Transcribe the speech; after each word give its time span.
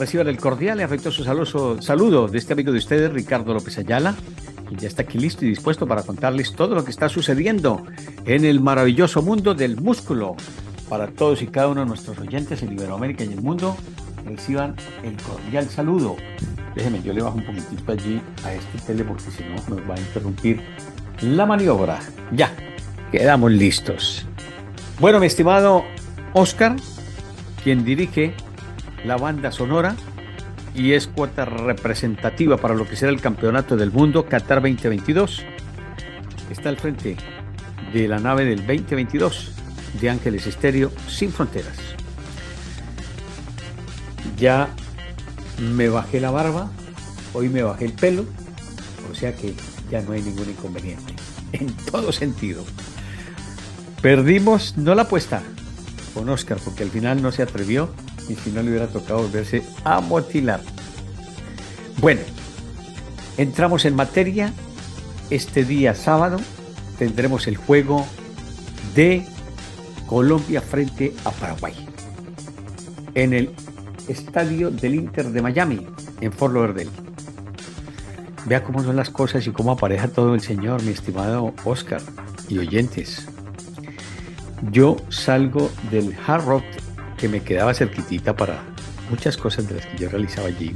Reciban 0.00 0.28
el 0.28 0.38
cordial 0.38 0.80
y 0.80 0.82
afectuoso 0.82 1.22
saludo, 1.22 1.82
saludo 1.82 2.26
de 2.26 2.38
este 2.38 2.54
amigo 2.54 2.72
de 2.72 2.78
ustedes, 2.78 3.12
Ricardo 3.12 3.52
López 3.52 3.76
Ayala, 3.76 4.14
que 4.66 4.74
ya 4.74 4.88
está 4.88 5.02
aquí 5.02 5.18
listo 5.18 5.44
y 5.44 5.48
dispuesto 5.48 5.86
para 5.86 6.02
contarles 6.02 6.54
todo 6.54 6.74
lo 6.74 6.82
que 6.82 6.90
está 6.90 7.10
sucediendo 7.10 7.84
en 8.24 8.46
el 8.46 8.60
maravilloso 8.60 9.20
mundo 9.20 9.52
del 9.52 9.76
músculo. 9.76 10.36
Para 10.88 11.08
todos 11.08 11.42
y 11.42 11.48
cada 11.48 11.68
uno 11.68 11.82
de 11.82 11.86
nuestros 11.88 12.18
oyentes 12.18 12.62
en 12.62 12.72
Iberoamérica 12.72 13.24
y 13.24 13.32
el 13.34 13.42
mundo, 13.42 13.76
reciban 14.24 14.74
el 15.02 15.18
cordial 15.18 15.68
saludo. 15.68 16.16
Déjenme, 16.74 17.02
yo 17.02 17.12
le 17.12 17.20
bajo 17.20 17.36
un 17.36 17.44
poquitito 17.44 17.92
allí 17.92 18.22
a 18.42 18.54
este 18.54 18.78
tele 18.86 19.04
porque 19.04 19.24
si 19.30 19.44
no 19.44 19.76
nos 19.76 19.86
va 19.86 19.96
a 19.96 20.00
interrumpir 20.00 20.62
la 21.20 21.44
maniobra. 21.44 22.00
Ya, 22.32 22.50
quedamos 23.12 23.52
listos. 23.52 24.26
Bueno, 24.98 25.20
mi 25.20 25.26
estimado 25.26 25.84
Oscar, 26.32 26.76
quien 27.62 27.84
dirige 27.84 28.32
la 29.04 29.16
banda 29.16 29.52
sonora 29.52 29.96
y 30.74 30.92
es 30.92 31.06
cuota 31.08 31.44
representativa 31.44 32.56
para 32.56 32.74
lo 32.74 32.86
que 32.86 32.96
será 32.96 33.10
el 33.10 33.20
Campeonato 33.20 33.76
del 33.76 33.90
Mundo 33.90 34.26
Qatar 34.26 34.60
2022. 34.62 35.44
Está 36.50 36.68
al 36.68 36.76
frente 36.76 37.16
de 37.92 38.08
la 38.08 38.18
nave 38.18 38.44
del 38.44 38.66
2022 38.66 39.52
de 40.00 40.10
Ángeles 40.10 40.46
Estéreo 40.46 40.92
sin 41.08 41.32
fronteras. 41.32 41.76
Ya 44.36 44.70
me 45.58 45.88
bajé 45.88 46.20
la 46.20 46.30
barba, 46.30 46.70
hoy 47.34 47.48
me 47.48 47.62
bajé 47.62 47.84
el 47.86 47.92
pelo, 47.92 48.24
o 49.10 49.14
sea 49.14 49.34
que 49.34 49.54
ya 49.90 50.00
no 50.02 50.12
hay 50.12 50.22
ningún 50.22 50.48
inconveniente, 50.48 51.14
en 51.52 51.72
todo 51.90 52.12
sentido. 52.12 52.64
Perdimos, 54.00 54.78
no 54.78 54.94
la 54.94 55.02
apuesta 55.02 55.42
con 56.14 56.28
Oscar, 56.28 56.58
porque 56.64 56.84
al 56.84 56.90
final 56.90 57.20
no 57.22 57.32
se 57.32 57.42
atrevió 57.42 57.90
y 58.30 58.36
si 58.36 58.50
no 58.50 58.62
le 58.62 58.70
hubiera 58.70 58.86
tocado 58.86 59.22
volverse 59.22 59.62
a 59.84 60.00
motilar. 60.00 60.60
Bueno, 61.98 62.20
entramos 63.36 63.84
en 63.84 63.96
materia. 63.96 64.52
Este 65.30 65.64
día 65.64 65.94
sábado 65.94 66.38
tendremos 66.98 67.46
el 67.46 67.56
juego 67.56 68.06
de 68.94 69.24
Colombia 70.06 70.60
frente 70.60 71.14
a 71.24 71.30
Paraguay 71.30 71.74
en 73.14 73.32
el 73.32 73.50
estadio 74.08 74.70
del 74.70 74.94
Inter 74.94 75.30
de 75.30 75.42
Miami, 75.42 75.86
en 76.20 76.32
Fort 76.32 76.54
Lauderdale. 76.54 76.90
Vea 78.46 78.64
cómo 78.64 78.82
son 78.82 78.96
las 78.96 79.10
cosas 79.10 79.46
y 79.46 79.50
cómo 79.50 79.72
apareja 79.72 80.08
todo 80.08 80.34
el 80.34 80.40
señor, 80.40 80.82
mi 80.82 80.92
estimado 80.92 81.52
Oscar 81.64 82.00
y 82.48 82.58
oyentes. 82.58 83.26
Yo 84.70 84.96
salgo 85.08 85.70
del 85.90 86.16
Hard 86.26 86.44
Rock 86.44 86.64
que 87.20 87.28
me 87.28 87.42
quedaba 87.42 87.74
cerquitita 87.74 88.34
para 88.34 88.62
muchas 89.10 89.36
cosas 89.36 89.68
de 89.68 89.74
las 89.74 89.86
que 89.86 89.98
yo 89.98 90.08
realizaba 90.08 90.48
allí. 90.48 90.74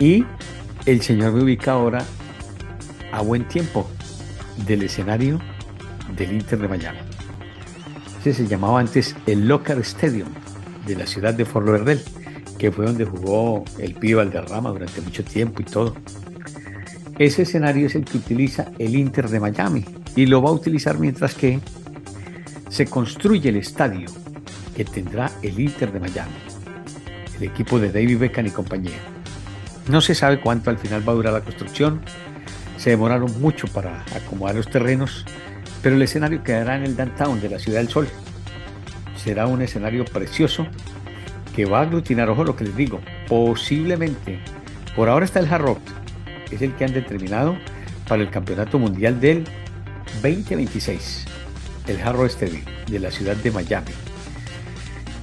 Y 0.00 0.24
el 0.86 1.02
señor 1.02 1.32
me 1.32 1.44
ubica 1.44 1.72
ahora 1.72 2.04
a 3.12 3.22
buen 3.22 3.46
tiempo 3.46 3.88
del 4.66 4.82
escenario 4.82 5.40
del 6.16 6.32
Inter 6.32 6.58
de 6.58 6.68
Miami. 6.68 6.98
Ese 8.20 8.34
se 8.34 8.46
llamaba 8.48 8.80
antes 8.80 9.14
el 9.26 9.46
Locker 9.46 9.78
Stadium 9.78 10.28
de 10.86 10.96
la 10.96 11.06
ciudad 11.06 11.34
de 11.34 11.44
Fort 11.44 11.66
Lauderdale, 11.66 12.02
que 12.58 12.72
fue 12.72 12.86
donde 12.86 13.04
jugó 13.04 13.64
el 13.78 13.94
Pío 13.94 14.18
Valderrama 14.18 14.70
durante 14.70 15.00
mucho 15.00 15.22
tiempo 15.22 15.62
y 15.62 15.64
todo. 15.64 15.94
Ese 17.18 17.42
escenario 17.42 17.86
es 17.86 17.94
el 17.94 18.04
que 18.04 18.18
utiliza 18.18 18.72
el 18.78 18.96
Inter 18.96 19.28
de 19.28 19.38
Miami 19.38 19.84
y 20.16 20.26
lo 20.26 20.42
va 20.42 20.50
a 20.50 20.52
utilizar 20.52 20.98
mientras 20.98 21.34
que 21.34 21.60
se 22.72 22.86
construye 22.86 23.50
el 23.50 23.56
estadio 23.56 24.08
que 24.74 24.86
tendrá 24.86 25.30
el 25.42 25.60
Inter 25.60 25.92
de 25.92 26.00
Miami, 26.00 26.32
el 27.36 27.42
equipo 27.42 27.78
de 27.78 27.92
David 27.92 28.18
Beckham 28.18 28.46
y 28.46 28.50
compañía. 28.50 28.96
No 29.88 30.00
se 30.00 30.14
sabe 30.14 30.40
cuánto 30.40 30.70
al 30.70 30.78
final 30.78 31.06
va 31.06 31.12
a 31.12 31.16
durar 31.16 31.34
la 31.34 31.42
construcción, 31.42 32.00
se 32.78 32.88
demoraron 32.88 33.38
mucho 33.42 33.68
para 33.68 34.02
acomodar 34.16 34.54
los 34.54 34.70
terrenos, 34.70 35.26
pero 35.82 35.96
el 35.96 36.02
escenario 36.02 36.42
quedará 36.42 36.76
en 36.76 36.84
el 36.84 36.96
downtown 36.96 37.42
de 37.42 37.50
la 37.50 37.58
Ciudad 37.58 37.80
del 37.80 37.90
Sol. 37.90 38.08
Será 39.22 39.46
un 39.46 39.60
escenario 39.60 40.06
precioso 40.06 40.66
que 41.54 41.66
va 41.66 41.80
a 41.80 41.82
aglutinar, 41.82 42.30
ojo 42.30 42.42
lo 42.42 42.56
que 42.56 42.64
les 42.64 42.74
digo, 42.74 43.00
posiblemente, 43.28 44.38
por 44.96 45.10
ahora 45.10 45.26
está 45.26 45.40
el 45.40 45.52
Hard 45.52 45.76
es 46.50 46.62
el 46.62 46.74
que 46.74 46.86
han 46.86 46.94
determinado 46.94 47.54
para 48.08 48.22
el 48.22 48.30
Campeonato 48.30 48.78
Mundial 48.78 49.20
del 49.20 49.44
2026 50.22 51.31
el 51.86 52.00
Harrow 52.00 52.26
Stadium 52.26 52.64
de 52.88 52.98
la 52.98 53.10
ciudad 53.10 53.36
de 53.36 53.50
Miami. 53.50 53.92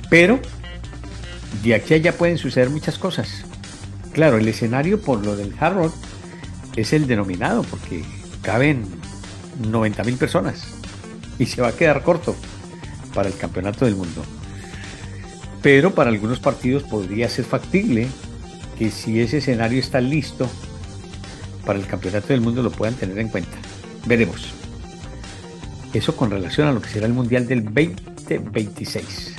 Pero 0.09 0.39
de 1.63 1.75
aquí 1.75 1.93
a 1.93 1.97
allá 1.97 2.17
pueden 2.17 2.37
suceder 2.37 2.69
muchas 2.69 2.97
cosas. 2.97 3.43
Claro, 4.13 4.37
el 4.37 4.47
escenario 4.47 5.01
por 5.01 5.25
lo 5.25 5.35
del 5.35 5.53
Hard 5.59 5.91
es 6.75 6.93
el 6.93 7.07
denominado 7.07 7.63
porque 7.63 8.03
caben 8.41 8.85
90 9.69 10.03
mil 10.03 10.15
personas 10.15 10.63
y 11.37 11.45
se 11.45 11.61
va 11.61 11.69
a 11.69 11.75
quedar 11.75 12.03
corto 12.03 12.35
para 13.13 13.29
el 13.29 13.37
campeonato 13.37 13.85
del 13.85 13.95
mundo. 13.95 14.23
Pero 15.61 15.93
para 15.93 16.09
algunos 16.09 16.39
partidos 16.39 16.83
podría 16.83 17.29
ser 17.29 17.45
factible 17.45 18.07
que 18.77 18.91
si 18.91 19.19
ese 19.19 19.39
escenario 19.39 19.79
está 19.79 19.99
listo 19.99 20.49
para 21.65 21.77
el 21.77 21.85
campeonato 21.85 22.27
del 22.29 22.41
mundo 22.41 22.63
lo 22.63 22.71
puedan 22.71 22.95
tener 22.95 23.19
en 23.19 23.27
cuenta. 23.27 23.57
Veremos. 24.05 24.58
Eso 25.93 26.15
con 26.15 26.29
relación 26.29 26.67
a 26.67 26.71
lo 26.71 26.81
que 26.81 26.89
será 26.89 27.07
el 27.07 27.13
Mundial 27.13 27.47
del 27.47 27.63
2026. 27.65 29.35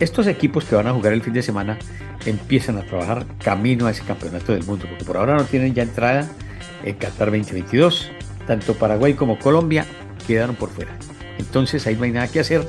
Estos 0.00 0.26
equipos 0.26 0.64
que 0.64 0.74
van 0.74 0.86
a 0.86 0.92
jugar 0.92 1.12
el 1.12 1.22
fin 1.22 1.34
de 1.34 1.42
semana 1.42 1.78
empiezan 2.24 2.78
a 2.78 2.82
trabajar 2.82 3.26
camino 3.42 3.86
a 3.86 3.90
ese 3.90 4.02
campeonato 4.02 4.52
del 4.52 4.64
mundo, 4.64 4.86
porque 4.88 5.04
por 5.04 5.16
ahora 5.16 5.36
no 5.36 5.44
tienen 5.44 5.74
ya 5.74 5.82
entrada 5.82 6.28
en 6.82 6.94
Qatar 6.96 7.30
2022. 7.30 8.10
Tanto 8.46 8.74
Paraguay 8.74 9.14
como 9.14 9.38
Colombia 9.38 9.86
quedaron 10.26 10.56
por 10.56 10.70
fuera. 10.70 10.92
Entonces 11.38 11.86
ahí 11.86 11.94
no 11.94 12.04
hay 12.04 12.12
nada 12.12 12.28
que 12.28 12.40
hacer. 12.40 12.66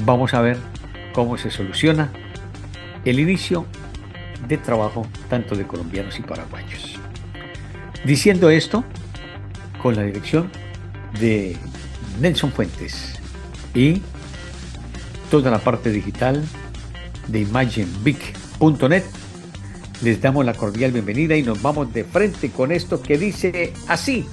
Vamos 0.00 0.32
a 0.32 0.40
ver 0.40 0.56
cómo 1.12 1.36
se 1.38 1.50
soluciona 1.50 2.12
el 3.04 3.18
inicio 3.18 3.66
de 4.46 4.56
trabajo 4.56 5.06
tanto 5.28 5.56
de 5.56 5.66
colombianos 5.66 6.18
y 6.18 6.22
paraguayos. 6.22 6.98
Diciendo 8.04 8.50
esto, 8.50 8.84
con 9.82 9.96
la 9.96 10.02
dirección 10.02 10.50
de 11.18 11.56
Nelson 12.20 12.52
Fuentes 12.52 13.14
y 13.74 14.02
toda 15.30 15.50
la 15.50 15.58
parte 15.58 15.90
digital 15.90 16.44
de 17.28 17.40
imaginebig.net. 17.40 19.04
Les 20.02 20.20
damos 20.20 20.44
la 20.44 20.54
cordial 20.54 20.92
bienvenida 20.92 21.36
y 21.36 21.42
nos 21.42 21.60
vamos 21.62 21.92
de 21.92 22.04
frente 22.04 22.50
con 22.50 22.72
esto 22.72 23.00
que 23.00 23.18
dice 23.18 23.72
así. 23.88 24.26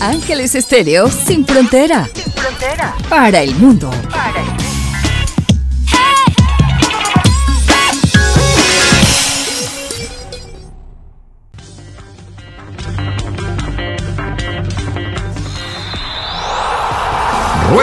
Ángeles 0.00 0.54
Estéreo 0.54 1.08
sin 1.08 1.44
frontera. 1.44 2.08
Sin 2.14 2.32
frontera. 2.32 2.94
Para 3.08 3.42
el 3.42 3.54
mundo. 3.56 3.90
Para 4.10 4.40
el 4.40 4.46
mundo. 4.46 4.55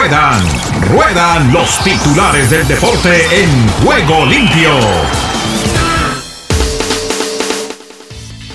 Ruedan, 0.04 0.44
ruedan 0.92 1.52
los 1.54 1.82
titulares 1.82 2.50
del 2.50 2.68
deporte 2.68 3.42
en 3.42 3.68
juego 3.82 4.26
limpio. 4.26 4.68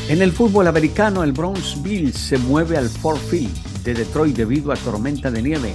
En 0.09 0.21
el 0.21 0.31
fútbol 0.31 0.67
americano, 0.67 1.23
el 1.23 1.31
Brownsville 1.31 2.13
se 2.13 2.37
mueve 2.37 2.77
al 2.77 2.87
Fort 2.87 3.19
de 3.31 3.93
Detroit 3.95 4.37
debido 4.37 4.71
a 4.71 4.75
tormenta 4.75 5.31
de 5.31 5.41
nieve. 5.41 5.73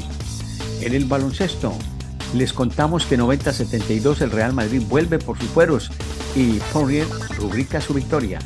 En 0.81 0.95
el 0.95 1.07
baloncesto, 1.07 1.77
les 2.35 2.53
contamos 2.53 3.05
que 3.05 3.19
90-72 3.19 4.21
el 4.21 4.31
Real 4.31 4.53
Madrid 4.53 4.83
vuelve 4.89 5.19
por 5.19 5.37
sus 5.37 5.49
fueros 5.49 5.91
y 6.37 6.61
Poirier 6.73 7.09
rubrica 7.37 7.81
su 7.81 7.95
victoria. 7.95 8.39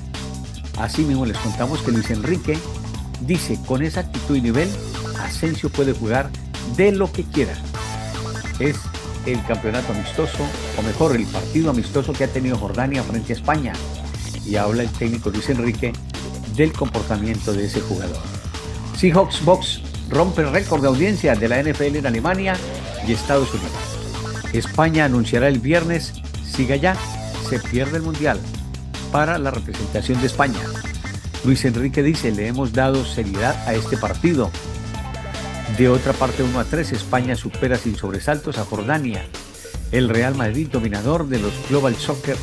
Asimismo, 0.79 1.27
les 1.27 1.37
contamos 1.37 1.83
que 1.83 1.93
Luis 1.93 2.09
Enrique 2.09 2.59
Dice, 3.21 3.59
con 3.67 3.83
esa 3.83 4.01
actitud 4.01 4.37
y 4.37 4.41
nivel, 4.41 4.69
Asensio 5.21 5.71
puede 5.71 5.93
jugar 5.93 6.31
de 6.77 6.93
lo 6.93 7.11
que 7.13 7.25
quiera. 7.25 7.55
Es 8.59 8.77
el 9.27 9.45
campeonato 9.45 9.93
amistoso, 9.93 10.47
o 10.77 10.83
mejor, 10.83 11.17
el 11.17 11.27
partido 11.27 11.71
amistoso 11.71 12.13
que 12.13 12.25
ha 12.25 12.29
tenido 12.29 12.57
Jordania 12.57 13.03
frente 13.03 13.33
a 13.33 13.37
España. 13.37 13.73
Y 14.45 14.57
habla 14.57 14.83
el 14.83 14.91
técnico 14.91 15.31
Luis 15.31 15.49
Enrique 15.51 15.93
del 16.57 16.73
comportamiento 16.73 17.53
de 17.53 17.67
ese 17.67 17.81
jugador. 17.81 18.19
Seahawks 18.97 19.45
Box 19.45 19.83
rompe 20.09 20.43
el 20.43 20.51
récord 20.51 20.81
de 20.81 20.89
audiencia 20.89 21.35
de 21.35 21.49
la 21.49 21.63
NFL 21.63 21.97
en 21.97 22.07
Alemania 22.07 22.57
y 23.07 23.13
Estados 23.13 23.53
Unidos. 23.53 23.73
España 24.53 25.05
anunciará 25.05 25.49
el 25.49 25.59
viernes 25.59 26.15
si 26.45 26.67
ya 26.67 26.97
se 27.49 27.59
pierde 27.61 27.99
el 27.99 28.03
Mundial 28.03 28.41
para 29.13 29.39
la 29.39 29.51
representación 29.51 30.21
de 30.21 30.27
España. 30.27 30.61
Luis 31.45 31.65
Enrique 31.65 32.03
dice, 32.03 32.33
le 32.33 32.49
hemos 32.49 32.73
dado 32.73 33.05
seriedad 33.05 33.57
a 33.69 33.75
este 33.75 33.97
partido. 33.97 34.51
De 35.79 35.89
otra 35.89 36.13
parte, 36.13 36.43
1 36.43 36.59
a 36.59 36.65
3, 36.65 36.91
España 36.91 37.37
supera 37.37 37.79
sin 37.79 37.95
sobresaltos 37.95 38.59
a 38.59 38.65
Jordania. 38.65 39.25
El 39.93 40.09
Real 40.09 40.35
Madrid, 40.35 40.67
dominador 40.67 41.29
de 41.29 41.39
los 41.39 41.53
Global 41.69 41.95
Soccer 41.95 42.37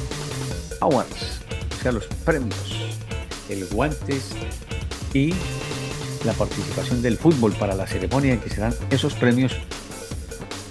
Awards, 0.79 1.41
o 1.77 1.83
sea, 1.83 1.91
los 1.91 2.05
premios, 2.23 2.95
el 3.49 3.65
guantes 3.65 4.29
y 5.13 5.33
la 6.23 6.31
participación 6.31 7.01
del 7.01 7.17
fútbol 7.17 7.51
para 7.51 7.75
la 7.75 7.85
ceremonia 7.85 8.31
en 8.31 8.39
que 8.39 8.49
serán 8.49 8.73
esos 8.89 9.13
premios 9.15 9.51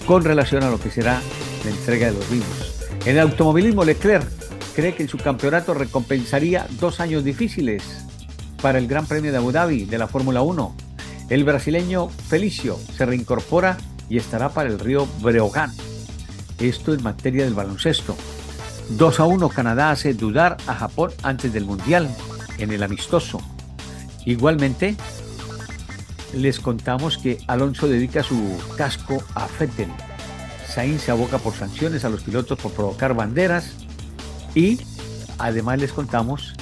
con 0.07 0.23
relación 0.23 0.63
a 0.63 0.71
lo 0.71 0.79
que 0.79 0.89
será 0.89 1.21
la 1.63 1.69
entrega 1.69 2.07
de 2.07 2.13
los 2.13 2.27
vinos. 2.31 2.81
En 3.05 3.11
el 3.11 3.19
automovilismo, 3.19 3.85
Leclerc 3.85 4.27
cree 4.75 4.95
que 4.95 5.07
su 5.07 5.19
campeonato 5.19 5.75
recompensaría 5.75 6.65
dos 6.79 6.99
años 6.99 7.23
difíciles 7.23 7.83
para 8.59 8.79
el 8.79 8.87
Gran 8.87 9.05
Premio 9.05 9.31
de 9.31 9.37
Abu 9.37 9.51
Dhabi 9.51 9.85
de 9.85 9.99
la 9.99 10.07
Fórmula 10.07 10.41
1. 10.41 10.84
El 11.29 11.43
brasileño 11.43 12.09
Felicio 12.09 12.79
se 12.95 13.05
reincorpora 13.05 13.77
y 14.09 14.17
estará 14.17 14.49
para 14.49 14.69
el 14.69 14.79
río 14.79 15.07
Breogán. 15.21 15.71
Esto 16.59 16.93
en 16.93 17.01
materia 17.01 17.45
del 17.45 17.55
baloncesto. 17.55 18.15
2 18.89 19.19
a 19.19 19.25
1 19.25 19.49
Canadá 19.49 19.89
hace 19.89 20.13
dudar 20.13 20.57
a 20.67 20.75
Japón 20.75 21.11
antes 21.23 21.51
del 21.51 21.65
Mundial 21.65 22.07
en 22.59 22.71
el 22.71 22.83
amistoso. 22.83 23.41
Igualmente, 24.25 24.95
les 26.33 26.59
contamos 26.59 27.17
que 27.17 27.39
Alonso 27.47 27.87
dedica 27.87 28.21
su 28.21 28.59
casco 28.77 29.23
a 29.33 29.47
Fettel. 29.47 29.89
Sainz 30.67 31.01
se 31.01 31.11
aboca 31.11 31.39
por 31.39 31.53
sanciones 31.53 32.05
a 32.05 32.09
los 32.09 32.21
pilotos 32.23 32.59
por 32.59 32.71
provocar 32.71 33.15
banderas 33.15 33.71
y 34.53 34.79
además 35.39 35.79
les 35.79 35.91
contamos 35.91 36.53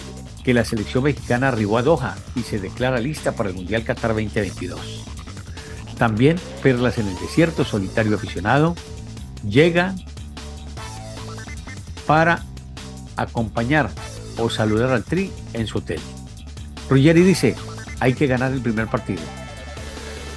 que 0.44 0.54
la 0.54 0.66
selección 0.66 1.06
mexicana 1.06 1.48
arribó 1.48 1.78
a 1.78 1.84
Doha 1.84 2.16
y 2.36 2.42
se 2.42 2.60
declara 2.60 3.00
lista 3.00 3.34
para 3.34 3.50
el 3.50 3.56
Mundial 3.56 3.84
Qatar 3.84 4.12
2022. 4.12 5.04
También 5.98 6.38
Perlas 6.62 6.98
en 6.98 7.08
el 7.08 7.16
Desierto, 7.20 7.64
solitario 7.64 8.16
aficionado, 8.16 8.76
llega 9.48 9.96
para 12.06 12.44
acompañar 13.16 13.90
o 14.38 14.50
saludar 14.50 14.92
al 14.92 15.04
Tri 15.04 15.32
en 15.54 15.68
su 15.68 15.78
hotel. 15.78 16.00
Ruggeri 16.90 17.22
dice, 17.22 17.56
hay 18.00 18.14
que 18.14 18.28
ganar 18.28 18.52
el 18.52 18.62
primer 18.62 18.88
partido. 18.88 19.22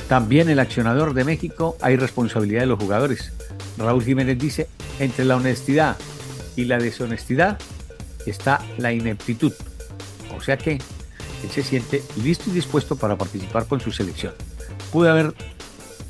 También 0.08 0.48
el 0.48 0.60
accionador 0.60 1.14
de 1.14 1.24
México 1.24 1.76
hay 1.80 1.96
responsabilidad 1.96 2.60
de 2.60 2.66
los 2.66 2.78
jugadores. 2.78 3.32
Raúl 3.76 4.04
Jiménez 4.04 4.38
dice, 4.38 4.68
entre 5.00 5.24
la 5.24 5.36
honestidad 5.36 5.96
y 6.54 6.66
la 6.66 6.78
deshonestidad 6.78 7.58
está 8.24 8.60
la 8.78 8.92
ineptitud. 8.92 9.52
O 10.36 10.42
sea 10.42 10.56
que 10.56 10.72
él 10.72 11.50
se 11.52 11.62
siente 11.62 12.02
listo 12.22 12.50
y 12.50 12.52
dispuesto 12.52 12.96
para 12.96 13.16
participar 13.16 13.66
con 13.66 13.80
su 13.80 13.92
selección. 13.92 14.34
Pudo 14.92 15.10
haber 15.10 15.34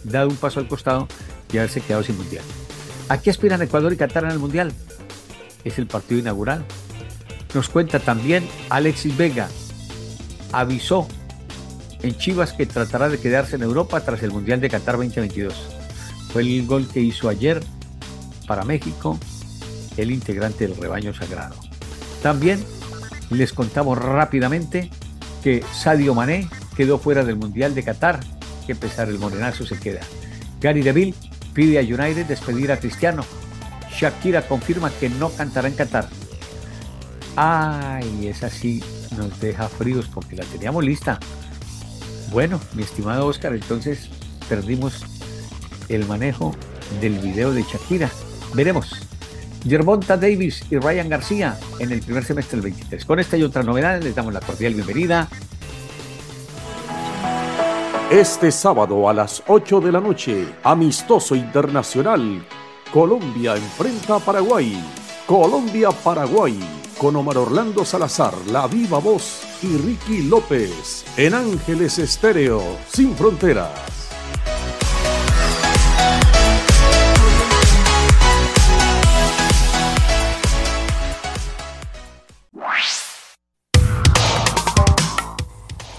dado 0.05 0.29
un 0.29 0.37
paso 0.37 0.61
al 0.61 0.69
costado 0.69 1.09
y 1.53 1.59
haberse 1.59 1.81
quedado 1.81 2.03
sin 2.03 2.17
mundial. 2.17 2.45
¿A 3.09 3.19
qué 3.19 3.31
aspiran 3.31 3.63
Ecuador 3.63 3.93
y 3.93 3.97
Qatar 3.97 4.25
en 4.25 4.31
el 4.31 4.39
mundial? 4.39 4.73
Es 5.65 5.79
el 5.79 5.87
partido 5.87 6.21
inaugural. 6.21 6.65
Nos 7.55 7.69
cuenta 7.69 8.01
también 8.01 8.47
Alexis 8.69 9.17
Vega. 9.17 9.49
Avisó 10.53 11.07
en 12.03 12.17
Chivas 12.17 12.53
que 12.53 12.67
tratará 12.67 13.09
de 13.09 13.19
quedarse 13.19 13.57
en 13.57 13.63
Europa 13.63 14.01
tras 14.01 14.23
el 14.23 14.31
Mundial 14.31 14.61
de 14.61 14.69
Qatar 14.69 14.97
2022. 14.97 15.55
Fue 16.33 16.43
el 16.43 16.67
gol 16.67 16.87
que 16.89 17.01
hizo 17.01 17.29
ayer 17.29 17.63
para 18.47 18.65
México 18.65 19.19
el 19.97 20.11
integrante 20.11 20.69
del 20.69 20.77
rebaño 20.77 21.15
sagrado. 21.15 21.57
También 22.23 22.65
les 23.31 23.53
contamos 23.53 23.99
rápidamente 23.99 24.91
que 25.43 25.65
Sadio 25.73 26.15
Mané 26.15 26.49
quedó 26.77 26.99
fuera 26.99 27.25
del 27.25 27.37
Mundial 27.37 27.75
de 27.75 27.83
Qatar, 27.83 28.21
que 28.67 28.75
pesar 28.75 29.09
el 29.09 29.19
morenazo 29.19 29.67
se 29.67 29.79
queda. 29.79 30.01
Gary 30.61 30.83
Deville 30.83 31.15
pide 31.55 31.79
a 31.79 31.83
United 31.83 32.27
despedir 32.27 32.73
a 32.73 32.79
Cristiano. 32.79 33.25
Shakira 33.91 34.43
confirma 34.47 34.91
que 34.91 35.09
no 35.09 35.31
cantará 35.31 35.69
en 35.69 35.75
Qatar. 35.75 36.09
Ay, 37.37 38.29
esa 38.29 38.51
sí 38.51 38.83
nos 39.17 39.39
deja 39.41 39.69
fríos 39.69 40.09
porque 40.13 40.37
la 40.37 40.45
teníamos 40.45 40.85
lista. 40.85 41.19
Bueno, 42.31 42.61
mi 42.75 42.83
estimado 42.83 43.27
Oscar, 43.27 43.55
entonces 43.55 44.09
perdimos 44.49 45.05
el 45.89 46.07
manejo 46.07 46.55
del 47.01 47.19
video 47.19 47.53
de 47.53 47.63
Shakira. 47.63 48.11
Veremos. 48.55 49.06
Gervonta 49.69 50.17
Davis 50.17 50.65
y 50.71 50.79
Ryan 50.79 51.09
García 51.09 51.59
en 51.79 51.93
el 51.93 52.01
primer 52.01 52.25
semestre 52.25 52.57
del 52.61 52.71
23. 52.71 53.05
Con 53.05 53.19
esta 53.19 53.37
y 53.37 53.43
otras 53.43 53.65
novedades 53.65 54.05
les 54.05 54.15
damos 54.15 54.33
la 54.33 54.41
cordial 54.41 54.75
bienvenida. 54.75 55.29
Este 58.11 58.53
sábado 58.53 59.09
a 59.09 59.13
las 59.13 59.43
8 59.49 59.81
de 59.81 59.93
la 59.93 60.01
noche, 60.01 60.47
amistoso 60.63 61.35
internacional, 61.35 62.47
Colombia 62.93 63.57
enfrenta 63.57 64.17
a 64.17 64.21
Paraguay. 64.21 64.79
Colombia-Paraguay 65.27 66.57
con 66.99 67.17
Omar 67.17 67.37
Orlando 67.37 67.85
Salazar, 67.85 68.33
la 68.51 68.67
viva 68.69 68.99
voz 68.99 69.43
y 69.63 69.77
Ricky 69.77 70.23
López 70.23 71.05
en 71.17 71.35
Ángeles 71.35 71.99
Estéreo, 71.99 72.63
sin 72.89 73.15
fronteras. 73.17 74.06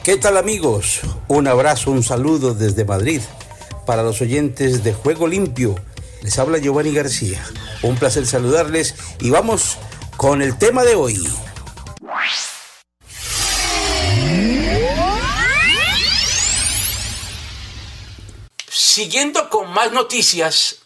¿Qué 0.07 0.15
tal 0.15 0.37
amigos? 0.37 1.01
Un 1.27 1.49
abrazo, 1.49 1.91
un 1.91 2.01
saludo 2.01 2.53
desde 2.53 2.85
Madrid 2.85 3.21
para 3.85 4.03
los 4.03 4.21
oyentes 4.21 4.81
de 4.81 4.93
Juego 4.93 5.27
Limpio. 5.27 5.75
Les 6.21 6.39
habla 6.39 6.59
Giovanni 6.59 6.93
García. 6.93 7.45
Un 7.81 7.97
placer 7.97 8.25
saludarles 8.25 8.95
y 9.19 9.31
vamos 9.31 9.77
con 10.15 10.41
el 10.41 10.57
tema 10.57 10.85
de 10.85 10.95
hoy. 10.95 11.21
Siguiendo 18.69 19.49
con 19.49 19.69
más 19.73 19.91
noticias 19.91 20.77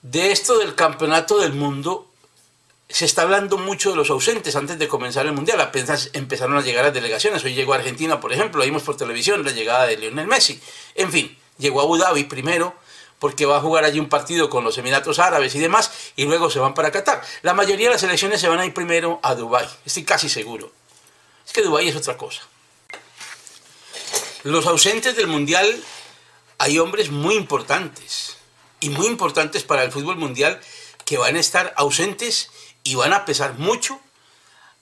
de 0.00 0.32
esto 0.32 0.56
del 0.56 0.74
campeonato 0.74 1.40
del 1.40 1.52
mundo, 1.52 2.07
se 2.88 3.04
está 3.04 3.22
hablando 3.22 3.58
mucho 3.58 3.90
de 3.90 3.96
los 3.96 4.10
ausentes 4.10 4.56
antes 4.56 4.78
de 4.78 4.88
comenzar 4.88 5.26
el 5.26 5.32
mundial. 5.32 5.60
Apenas 5.60 6.10
empezaron 6.14 6.56
a 6.56 6.62
llegar 6.62 6.84
las 6.84 6.94
delegaciones. 6.94 7.44
Hoy 7.44 7.54
llegó 7.54 7.74
a 7.74 7.76
Argentina, 7.76 8.20
por 8.20 8.32
ejemplo, 8.32 8.64
vimos 8.64 8.82
por 8.82 8.96
televisión 8.96 9.44
la 9.44 9.52
llegada 9.52 9.86
de 9.86 9.96
Lionel 9.96 10.26
Messi. 10.26 10.60
En 10.94 11.12
fin, 11.12 11.36
llegó 11.58 11.80
a 11.80 11.84
Abu 11.84 11.98
Dhabi 11.98 12.24
primero 12.24 12.74
porque 13.18 13.46
va 13.46 13.56
a 13.56 13.60
jugar 13.60 13.84
allí 13.84 13.98
un 13.98 14.08
partido 14.08 14.48
con 14.48 14.64
los 14.64 14.78
Emiratos 14.78 15.18
Árabes 15.18 15.54
y 15.56 15.58
demás, 15.58 15.90
y 16.14 16.24
luego 16.24 16.50
se 16.50 16.60
van 16.60 16.74
para 16.74 16.92
Qatar. 16.92 17.20
La 17.42 17.52
mayoría 17.52 17.88
de 17.88 17.94
las 17.94 18.02
elecciones 18.04 18.40
se 18.40 18.48
van 18.48 18.60
a 18.60 18.64
ir 18.64 18.72
primero 18.72 19.18
a 19.24 19.34
Dubái, 19.34 19.68
estoy 19.84 20.04
casi 20.04 20.28
seguro. 20.28 20.70
Es 21.44 21.52
que 21.52 21.62
Dubái 21.62 21.88
es 21.88 21.96
otra 21.96 22.16
cosa. 22.16 22.42
Los 24.44 24.66
ausentes 24.66 25.16
del 25.16 25.26
Mundial, 25.26 25.82
hay 26.58 26.78
hombres 26.78 27.10
muy 27.10 27.34
importantes, 27.34 28.36
y 28.80 28.90
muy 28.90 29.06
importantes 29.06 29.64
para 29.64 29.82
el 29.82 29.90
fútbol 29.92 30.16
mundial, 30.16 30.60
que 31.04 31.18
van 31.18 31.36
a 31.36 31.40
estar 31.40 31.74
ausentes 31.76 32.50
y 32.88 32.94
van 32.94 33.12
a 33.12 33.26
pesar 33.26 33.58
mucho 33.58 34.00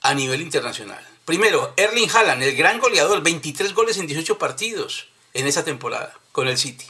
a 0.01 0.13
nivel 0.13 0.41
internacional. 0.41 1.05
Primero, 1.25 1.73
Erling 1.75 2.09
Haaland, 2.09 2.41
el 2.41 2.55
gran 2.55 2.79
goleador, 2.79 3.21
23 3.21 3.73
goles 3.73 3.97
en 3.97 4.07
18 4.07 4.37
partidos 4.37 5.09
en 5.33 5.45
esa 5.45 5.65
temporada 5.65 6.17
con 6.31 6.47
el 6.47 6.57
City. 6.57 6.85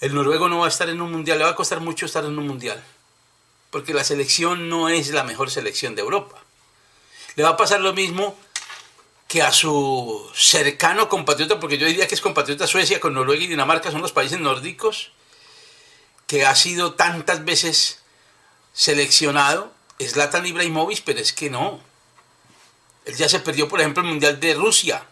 El 0.00 0.14
noruego 0.14 0.48
no 0.48 0.58
va 0.58 0.66
a 0.66 0.68
estar 0.68 0.88
en 0.88 1.00
un 1.00 1.12
mundial, 1.12 1.38
le 1.38 1.44
va 1.44 1.50
a 1.50 1.54
costar 1.54 1.78
mucho 1.78 2.06
estar 2.06 2.24
en 2.24 2.36
un 2.36 2.44
mundial, 2.44 2.82
porque 3.70 3.94
la 3.94 4.02
selección 4.02 4.68
no 4.68 4.88
es 4.88 5.10
la 5.10 5.22
mejor 5.22 5.48
selección 5.48 5.94
de 5.94 6.02
Europa. 6.02 6.42
Le 7.36 7.44
va 7.44 7.50
a 7.50 7.56
pasar 7.56 7.80
lo 7.80 7.94
mismo 7.94 8.36
que 9.28 9.42
a 9.42 9.52
su 9.52 10.28
cercano 10.34 11.08
compatriota, 11.08 11.60
porque 11.60 11.78
yo 11.78 11.86
diría 11.86 12.08
que 12.08 12.16
es 12.16 12.20
compatriota 12.20 12.66
Suecia 12.66 12.98
con 12.98 13.14
Noruega 13.14 13.44
y 13.44 13.46
Dinamarca, 13.46 13.92
son 13.92 14.02
los 14.02 14.12
países 14.12 14.40
nórdicos, 14.40 15.12
que 16.26 16.44
ha 16.44 16.56
sido 16.56 16.94
tantas 16.94 17.44
veces 17.44 18.00
seleccionado, 18.76 19.72
Zlatan 19.98 20.46
Ibrahimovic, 20.46 21.02
pero 21.02 21.18
es 21.18 21.32
que 21.32 21.48
no. 21.50 21.80
Él 23.06 23.16
ya 23.16 23.28
se 23.28 23.40
perdió, 23.40 23.68
por 23.68 23.80
ejemplo, 23.80 24.02
el 24.02 24.10
Mundial 24.10 24.38
de 24.38 24.54
Rusia. 24.54 25.04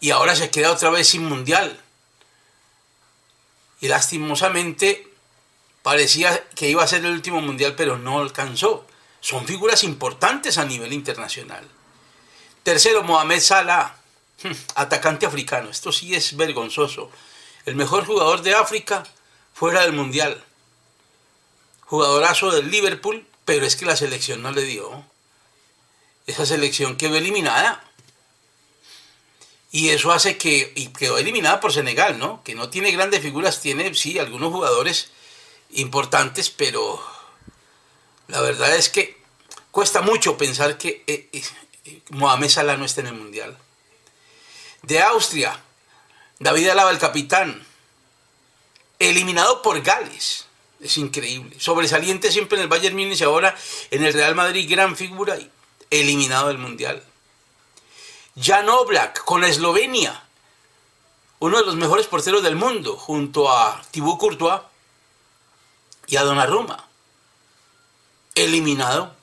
Y 0.00 0.10
ahora 0.10 0.36
se 0.36 0.50
queda 0.50 0.70
otra 0.70 0.90
vez 0.90 1.08
sin 1.08 1.24
Mundial. 1.24 1.82
Y 3.80 3.88
lastimosamente 3.88 5.08
parecía 5.82 6.48
que 6.54 6.70
iba 6.70 6.84
a 6.84 6.86
ser 6.86 7.04
el 7.04 7.12
último 7.12 7.40
Mundial, 7.40 7.74
pero 7.76 7.98
no 7.98 8.20
alcanzó. 8.20 8.86
Son 9.20 9.44
figuras 9.44 9.82
importantes 9.82 10.58
a 10.58 10.64
nivel 10.64 10.92
internacional. 10.92 11.66
Tercero, 12.62 13.02
Mohamed 13.02 13.40
Salah, 13.40 13.96
hmm, 14.42 14.52
atacante 14.76 15.26
africano. 15.26 15.70
Esto 15.70 15.90
sí 15.90 16.14
es 16.14 16.36
vergonzoso. 16.36 17.10
El 17.66 17.74
mejor 17.74 18.06
jugador 18.06 18.42
de 18.42 18.54
África 18.54 19.02
fuera 19.54 19.80
del 19.82 19.92
Mundial. 19.92 20.44
Jugadorazo 21.86 22.50
del 22.50 22.70
Liverpool, 22.70 23.26
pero 23.44 23.66
es 23.66 23.76
que 23.76 23.86
la 23.86 23.96
selección 23.96 24.42
no 24.42 24.50
le 24.50 24.62
dio. 24.62 25.04
Esa 26.26 26.46
selección 26.46 26.96
quedó 26.96 27.16
eliminada. 27.16 27.84
Y 29.70 29.90
eso 29.90 30.12
hace 30.12 30.38
que, 30.38 30.72
y 30.76 30.88
quedó 30.88 31.18
eliminada 31.18 31.60
por 31.60 31.72
Senegal, 31.72 32.18
¿no? 32.18 32.42
Que 32.44 32.54
no 32.54 32.70
tiene 32.70 32.92
grandes 32.92 33.22
figuras, 33.22 33.60
tiene, 33.60 33.92
sí, 33.94 34.18
algunos 34.18 34.52
jugadores 34.52 35.10
importantes, 35.70 36.48
pero 36.50 37.04
la 38.28 38.40
verdad 38.40 38.74
es 38.76 38.88
que 38.88 39.20
cuesta 39.70 40.00
mucho 40.00 40.38
pensar 40.38 40.78
que 40.78 41.02
eh, 41.06 41.28
eh, 41.32 42.00
Mohamed 42.10 42.48
Salah 42.48 42.76
no 42.76 42.84
esté 42.84 43.00
en 43.00 43.08
el 43.08 43.14
Mundial. 43.14 43.58
De 44.82 45.02
Austria, 45.02 45.60
David 46.38 46.68
Alaba, 46.68 46.90
el 46.90 46.98
capitán, 46.98 47.66
eliminado 48.98 49.62
por 49.62 49.82
Gales. 49.82 50.46
Es 50.84 50.98
increíble. 50.98 51.58
Sobresaliente 51.58 52.30
siempre 52.30 52.58
en 52.58 52.64
el 52.64 52.68
Bayern 52.68 52.94
Múnich, 52.94 53.22
ahora 53.22 53.56
en 53.90 54.04
el 54.04 54.12
Real 54.12 54.34
Madrid, 54.34 54.70
gran 54.70 54.94
figura, 54.94 55.38
eliminado 55.88 56.48
del 56.48 56.58
Mundial. 56.58 57.02
Jan 58.38 58.68
Oblak 58.68 59.24
con 59.24 59.44
Eslovenia, 59.44 60.24
uno 61.38 61.56
de 61.56 61.64
los 61.64 61.76
mejores 61.76 62.06
porteros 62.06 62.42
del 62.42 62.56
mundo, 62.56 62.98
junto 62.98 63.50
a 63.50 63.80
Thibaut 63.92 64.20
Courtois 64.20 64.60
y 66.06 66.16
a 66.16 66.22
Donnarumma. 66.22 66.86
Eliminado, 68.34 69.16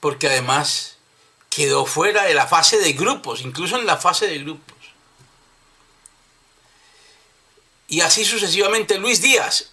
porque 0.00 0.28
además 0.28 0.98
quedó 1.48 1.86
fuera 1.86 2.24
de 2.24 2.34
la 2.34 2.46
fase 2.46 2.78
de 2.78 2.92
grupos, 2.92 3.40
incluso 3.40 3.78
en 3.78 3.86
la 3.86 3.96
fase 3.96 4.26
de 4.26 4.40
grupos. 4.40 4.76
Y 7.88 8.02
así 8.02 8.26
sucesivamente. 8.26 8.98
Luis 8.98 9.22
Díaz, 9.22 9.70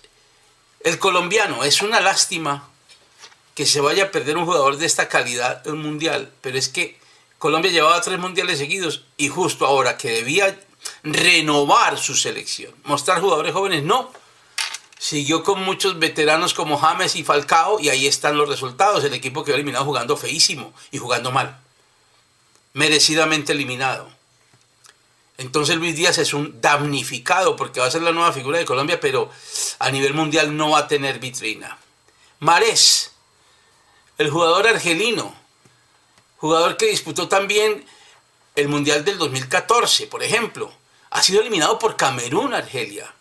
el 0.84 1.00
colombiano, 1.00 1.64
es 1.64 1.82
una 1.82 2.00
lástima 2.00 2.70
que 3.56 3.66
se 3.66 3.82
vaya 3.82 4.06
a 4.06 4.12
perder 4.12 4.38
un 4.38 4.46
jugador 4.46 4.78
de 4.78 4.86
esta 4.86 5.08
calidad 5.08 5.66
en 5.68 5.74
un 5.74 5.82
mundial, 5.84 6.32
pero 6.42 6.58
es 6.58 6.70
que 6.70 7.00
Colombia 7.38 7.72
llevaba 7.72 8.02
tres 8.02 8.20
mundiales 8.20 8.60
seguidos 8.60 9.04
y 9.18 9.28
justo 9.28 9.66
ahora 9.66 9.98
que 9.98 10.12
debía 10.12 10.60
renovar 11.04 11.98
su 11.98 12.16
selección, 12.16 12.74
mostrar 12.84 13.22
jugadores 13.22 13.54
jóvenes, 13.54 13.84
no. 13.84 14.12
Siguió 15.00 15.44
con 15.44 15.64
muchos 15.64 15.98
veteranos 15.98 16.54
como 16.54 16.78
James 16.78 17.16
y 17.16 17.24
Falcao 17.24 17.80
y 17.80 17.90
ahí 17.90 18.06
están 18.06 18.38
los 18.38 18.48
resultados. 18.48 19.04
El 19.04 19.16
equipo 19.16 19.44
quedó 19.44 19.56
eliminado 19.56 19.84
jugando 19.84 20.16
feísimo 20.16 20.74
y 20.92 21.00
jugando 21.00 21.32
mal. 21.32 21.60
Merecidamente 22.74 23.54
eliminado. 23.54 24.12
Entonces 25.42 25.76
Luis 25.78 25.96
Díaz 25.96 26.18
es 26.20 26.34
un 26.34 26.62
damnificado 26.62 27.56
porque 27.56 27.80
va 27.80 27.88
a 27.88 27.92
ser 27.92 28.04
la 28.04 28.12
nueva 28.12 28.32
figura 28.32 28.60
de 28.60 28.66
Colombia, 28.66 29.00
pero 29.00 29.30
a 29.80 29.90
nivel 29.90 30.14
mundial 30.14 30.56
no 30.56 30.72
va 30.72 30.80
a 30.80 30.88
tener 30.88 31.20
vitrina. 31.20 31.78
Marés, 32.40 33.12
el 34.18 34.30
jugador 34.30 34.68
argelino, 34.68 35.36
jugador 36.38 36.78
que 36.78 36.88
disputó 36.88 37.28
también 37.28 37.86
el 38.56 38.68
Mundial 38.68 39.04
del 39.06 39.18
2014, 39.18 40.08
por 40.08 40.24
ejemplo, 40.24 40.72
ha 41.10 41.24
sido 41.24 41.42
eliminado 41.42 41.80
por 41.80 41.96
Camerún, 41.96 42.54
Argelia. 42.54 43.14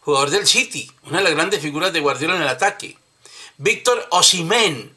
Jugador 0.00 0.30
del 0.30 0.46
City, 0.46 0.90
una 1.04 1.18
de 1.18 1.24
las 1.24 1.34
grandes 1.34 1.60
figuras 1.60 1.92
de 1.92 2.00
Guardiola 2.00 2.36
en 2.36 2.42
el 2.42 2.48
ataque. 2.48 2.96
Víctor 3.56 4.06
Osimén, 4.10 4.94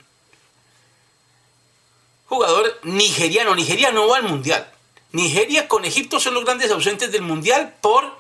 jugador 2.26 2.80
nigeriano. 2.84 3.56
Nigeria 3.56 3.92
no 3.92 4.08
va 4.08 4.18
al 4.18 4.24
Mundial. 4.24 4.72
Nigeria 5.12 5.68
con 5.68 5.86
Egipto 5.86 6.20
son 6.20 6.36
los 6.36 6.46
grandes 6.46 6.72
ausentes 6.72 7.12
del 7.12 7.24
Mundial 7.24 7.76
por 7.82 8.18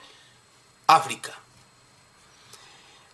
África. 0.87 1.37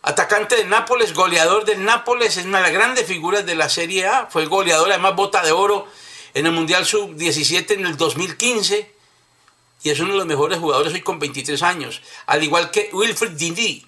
Atacante 0.01 0.55
de 0.55 0.65
Nápoles, 0.65 1.13
goleador 1.13 1.65
del 1.65 1.84
Nápoles, 1.84 2.38
es 2.38 2.46
una 2.46 2.60
de 2.60 2.63
las 2.65 2.74
grandes 2.74 3.05
figuras 3.05 3.46
de 3.46 3.55
la 3.55 3.70
Serie 3.70 4.05
A. 4.08 4.27
Fue 4.27 4.46
goleador, 4.46 4.91
además 4.91 5.15
bota 5.15 5.44
de 5.44 5.51
oro 5.51 5.88
en 6.34 6.46
el 6.46 6.51
Mundial 6.51 6.86
Sub-17 6.86 7.72
en 7.72 7.86
el 7.88 7.98
2015. 7.98 8.94
Y 9.84 9.89
es 9.89 10.00
uno 10.00 10.13
de 10.13 10.20
los 10.20 10.27
mejores 10.27 10.60
jugadores 10.60 10.94
hoy 10.94 11.01
con 11.01 11.20
23 11.20 11.62
años. 11.63 12.01
Al 12.27 12.44
igual 12.44 12.72
que 12.72 12.89
Wilfred 12.94 13.32
Dindi, 13.32 13.86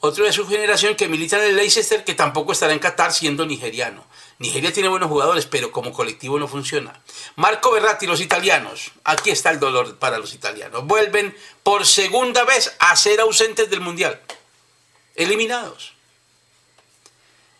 otro 0.00 0.24
de 0.24 0.32
su 0.32 0.48
generación 0.48 0.96
que 0.96 1.08
milita 1.08 1.36
en 1.36 1.50
el 1.50 1.56
Leicester, 1.56 2.04
que 2.04 2.14
tampoco 2.14 2.52
estará 2.52 2.72
en 2.72 2.78
Qatar 2.78 3.12
siendo 3.12 3.44
nigeriano. 3.44 4.04
Nigeria 4.38 4.72
tiene 4.72 4.88
buenos 4.88 5.10
jugadores, 5.10 5.44
pero 5.44 5.70
como 5.70 5.92
colectivo 5.92 6.38
no 6.38 6.48
funciona. 6.48 7.02
Marco 7.36 7.70
Berratti, 7.70 8.06
los 8.06 8.22
italianos. 8.22 8.92
Aquí 9.04 9.30
está 9.30 9.50
el 9.50 9.60
dolor 9.60 9.98
para 9.98 10.18
los 10.18 10.32
italianos. 10.32 10.86
Vuelven 10.86 11.36
por 11.62 11.86
segunda 11.86 12.44
vez 12.44 12.74
a 12.78 12.96
ser 12.96 13.20
ausentes 13.20 13.68
del 13.68 13.82
Mundial. 13.82 14.18
Eliminados. 15.14 15.92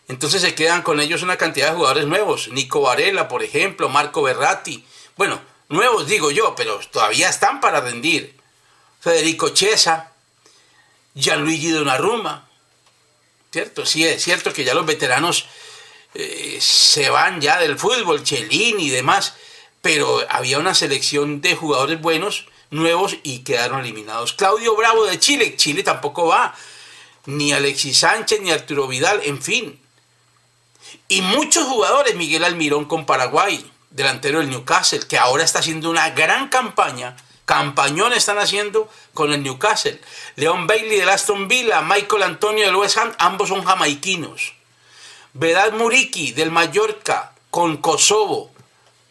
Entonces 0.09 0.41
se 0.41 0.55
quedan 0.55 0.81
con 0.81 0.99
ellos 0.99 1.23
una 1.23 1.37
cantidad 1.37 1.69
de 1.69 1.77
jugadores 1.77 2.07
nuevos. 2.07 2.49
Nico 2.49 2.81
Varela, 2.81 3.29
por 3.29 3.43
ejemplo, 3.43 3.91
Marco 3.91 4.23
Berratti. 4.23 4.85
Bueno, 5.17 5.43
nuevos 5.69 6.07
digo 6.07 6.31
yo, 6.31 6.55
pero 6.57 6.81
todavía 6.91 7.29
están 7.29 7.61
para 7.61 7.83
rendir. 7.83 8.41
Federico 9.01 9.51
Chiesa, 9.51 10.10
Gianluigi 11.15 11.71
Donnarumma. 11.71 12.49
¿Cierto? 13.53 13.85
Sí, 13.85 14.07
es 14.07 14.23
cierto 14.23 14.53
que 14.53 14.65
ya 14.65 14.75
los 14.75 14.87
veteranos 14.87 15.47
eh, 16.15 16.59
se 16.61 17.11
van 17.11 17.41
ya 17.41 17.59
del 17.59 17.79
fútbol, 17.79 18.23
Chelín 18.23 18.79
y 18.79 18.91
demás, 18.91 19.35
pero 19.81 20.25
había 20.29 20.59
una 20.59 20.75
selección 20.75 21.41
de 21.41 21.57
jugadores 21.57 22.01
buenos, 22.01 22.47
nuevos 22.71 23.17
y 23.23 23.41
quedaron 23.41 23.81
eliminados. 23.81 24.33
Claudio 24.33 24.77
Bravo 24.77 25.05
de 25.07 25.19
Chile, 25.19 25.57
Chile 25.57 25.83
tampoco 25.83 26.27
va, 26.27 26.55
ni 27.27 27.53
Alexis 27.53 27.99
Sánchez, 27.99 28.41
ni 28.41 28.51
Arturo 28.51 28.87
Vidal, 28.87 29.21
en 29.25 29.43
fin. 29.43 29.81
Y 31.09 31.23
muchos 31.23 31.67
jugadores, 31.67 32.15
Miguel 32.15 32.45
Almirón 32.45 32.85
con 32.85 33.07
Paraguay, 33.07 33.65
delantero 33.91 34.39
del 34.39 34.51
Newcastle, 34.51 35.07
que 35.09 35.19
ahora 35.19 35.45
está 35.45 35.59
haciendo 35.59 35.91
una 35.91 36.11
gran 36.11 36.49
campaña, 36.49 37.17
campañón 37.51 38.13
están 38.13 38.39
haciendo 38.39 38.89
con 39.13 39.33
el 39.33 39.43
Newcastle. 39.43 40.01
Leon 40.37 40.69
Bailey 40.69 41.01
del 41.01 41.09
Aston 41.09 41.49
Villa, 41.49 41.81
Michael 41.81 42.23
Antonio 42.23 42.65
del 42.65 42.77
West 42.77 42.97
Ham, 42.97 43.13
ambos 43.19 43.49
son 43.49 43.65
jamaiquinos. 43.65 44.55
Vedad 45.33 45.73
Muriki 45.73 46.31
del 46.31 46.53
Mallorca 46.53 47.33
con 47.51 47.79
Kosovo. 47.79 48.53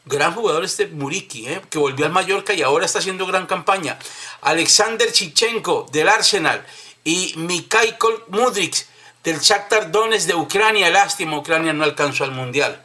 Gran 0.05 0.33
jugador 0.33 0.63
este 0.63 0.87
Muriki, 0.87 1.49
¿eh? 1.49 1.61
que 1.69 1.79
volvió 1.79 2.05
al 2.05 2.13
Mallorca 2.13 2.53
y 2.53 2.61
ahora 2.61 2.85
está 2.85 2.99
haciendo 2.99 3.25
gran 3.25 3.45
campaña. 3.45 3.99
Alexander 4.39 5.11
Chichenko 5.11 5.87
del 5.91 6.07
Arsenal 6.07 6.65
y 7.03 7.33
Mikhail 7.35 7.97
Mudrik 8.29 8.85
del 9.21 9.41
Shakhtar 9.41 9.91
Donetsk 9.91 10.27
de 10.27 10.35
Ucrania. 10.35 10.89
Lástima, 10.89 11.37
Ucrania 11.37 11.73
no 11.73 11.83
alcanzó 11.83 12.23
al 12.23 12.31
Mundial. 12.31 12.81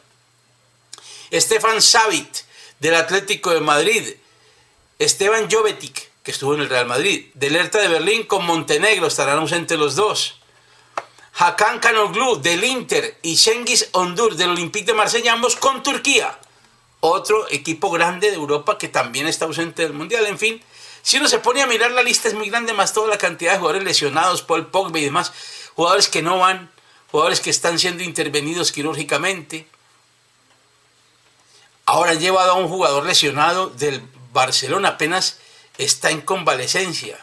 Stefan 1.33 1.81
Savit 1.81 2.39
del 2.81 2.97
Atlético 2.97 3.51
de 3.51 3.61
Madrid. 3.61 4.15
Esteban 4.99 5.51
Jovetic, 5.51 6.11
que 6.23 6.31
estuvo 6.31 6.55
en 6.55 6.61
el 6.61 6.69
Real 6.69 6.87
Madrid. 6.87 7.27
Del 7.35 7.53
de 7.53 7.89
Berlín 7.89 8.25
con 8.25 8.47
Montenegro. 8.47 9.07
Estarán 9.07 9.39
ausentes 9.39 9.79
los 9.79 9.97
dos. 9.97 10.41
Hakan 11.37 11.81
Kanoglu 11.81 12.41
del 12.41 12.63
Inter 12.63 13.19
y 13.23 13.37
Cengiz 13.37 13.89
Ondur 13.93 14.37
del 14.37 14.51
Olympique 14.51 14.87
de 14.87 14.95
Marsella, 14.95 15.33
ambos 15.33 15.57
con 15.57 15.83
Turquía. 15.83 16.39
Otro 17.01 17.47
equipo 17.51 17.91
grande 17.91 18.31
de 18.31 18.37
Europa 18.37 18.79
que 18.79 18.89
también 18.89 19.27
está 19.27 19.45
ausente 19.45 19.83
del 19.83 19.95
Mundial. 19.95 20.27
En 20.27 20.39
fin, 20.39 20.63
si 21.03 21.19
uno 21.19 21.29
se 21.29 21.41
pone 21.41 21.61
a 21.61 21.67
mirar 21.67 21.91
la 21.91 22.03
lista 22.03 22.29
es 22.29 22.35
muy 22.35 22.49
grande, 22.49 22.73
más 22.73 22.93
toda 22.93 23.09
la 23.09 23.19
cantidad 23.19 23.53
de 23.53 23.59
jugadores 23.59 23.85
lesionados, 23.85 24.43
Paul 24.43 24.69
Pogba 24.69 24.99
y 24.99 25.05
demás, 25.05 25.33
jugadores 25.75 26.09
que 26.09 26.23
no 26.23 26.39
van, 26.39 26.71
jugadores 27.11 27.41
que 27.41 27.51
están 27.51 27.79
siendo 27.79 28.05
intervenidos 28.05 28.71
quirúrgicamente. 28.71 29.67
Ahora 31.85 32.15
llevado 32.15 32.53
a 32.53 32.55
un 32.55 32.69
jugador 32.69 33.05
lesionado 33.05 33.69
del 33.69 34.01
Barcelona, 34.35 34.89
apenas 34.91 35.39
está 35.79 36.11
en 36.11 36.21
convalecencia. 36.21 37.19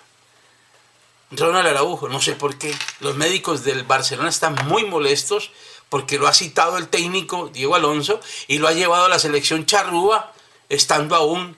Ronald 1.30 1.68
Araujo, 1.68 2.10
no 2.10 2.20
sé 2.20 2.34
por 2.34 2.58
qué. 2.58 2.74
Los 3.02 3.16
médicos 3.16 3.64
del 3.64 3.84
Barcelona 3.84 4.30
están 4.30 4.56
muy 4.66 4.86
molestos 4.86 5.52
porque 5.90 6.18
lo 6.18 6.28
ha 6.28 6.34
citado 6.34 6.78
el 6.78 6.88
técnico 6.88 7.50
Diego 7.54 7.76
Alonso 7.76 8.20
y 8.48 8.58
lo 8.58 8.68
ha 8.68 8.74
llevado 8.74 9.06
a 9.06 9.10
la 9.10 9.20
selección 9.20 9.66
charrúa 9.66 10.32
estando 10.70 11.16
aún 11.16 11.58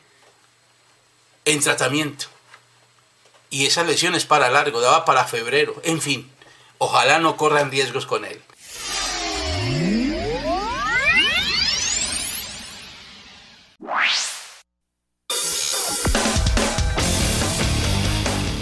en 1.46 1.62
tratamiento. 1.62 2.26
Y 3.50 3.68
esa 3.68 3.84
lesión 3.84 4.16
es 4.16 4.26
para 4.26 4.50
largo, 4.50 4.82
daba 4.82 5.06
para 5.06 5.26
febrero. 5.26 5.80
En 5.84 6.02
fin, 6.02 6.32
ojalá 6.80 7.20
no 7.20 7.38
corran 7.38 7.70
riesgos 7.70 8.08
con 8.08 8.26
él. 8.26 8.42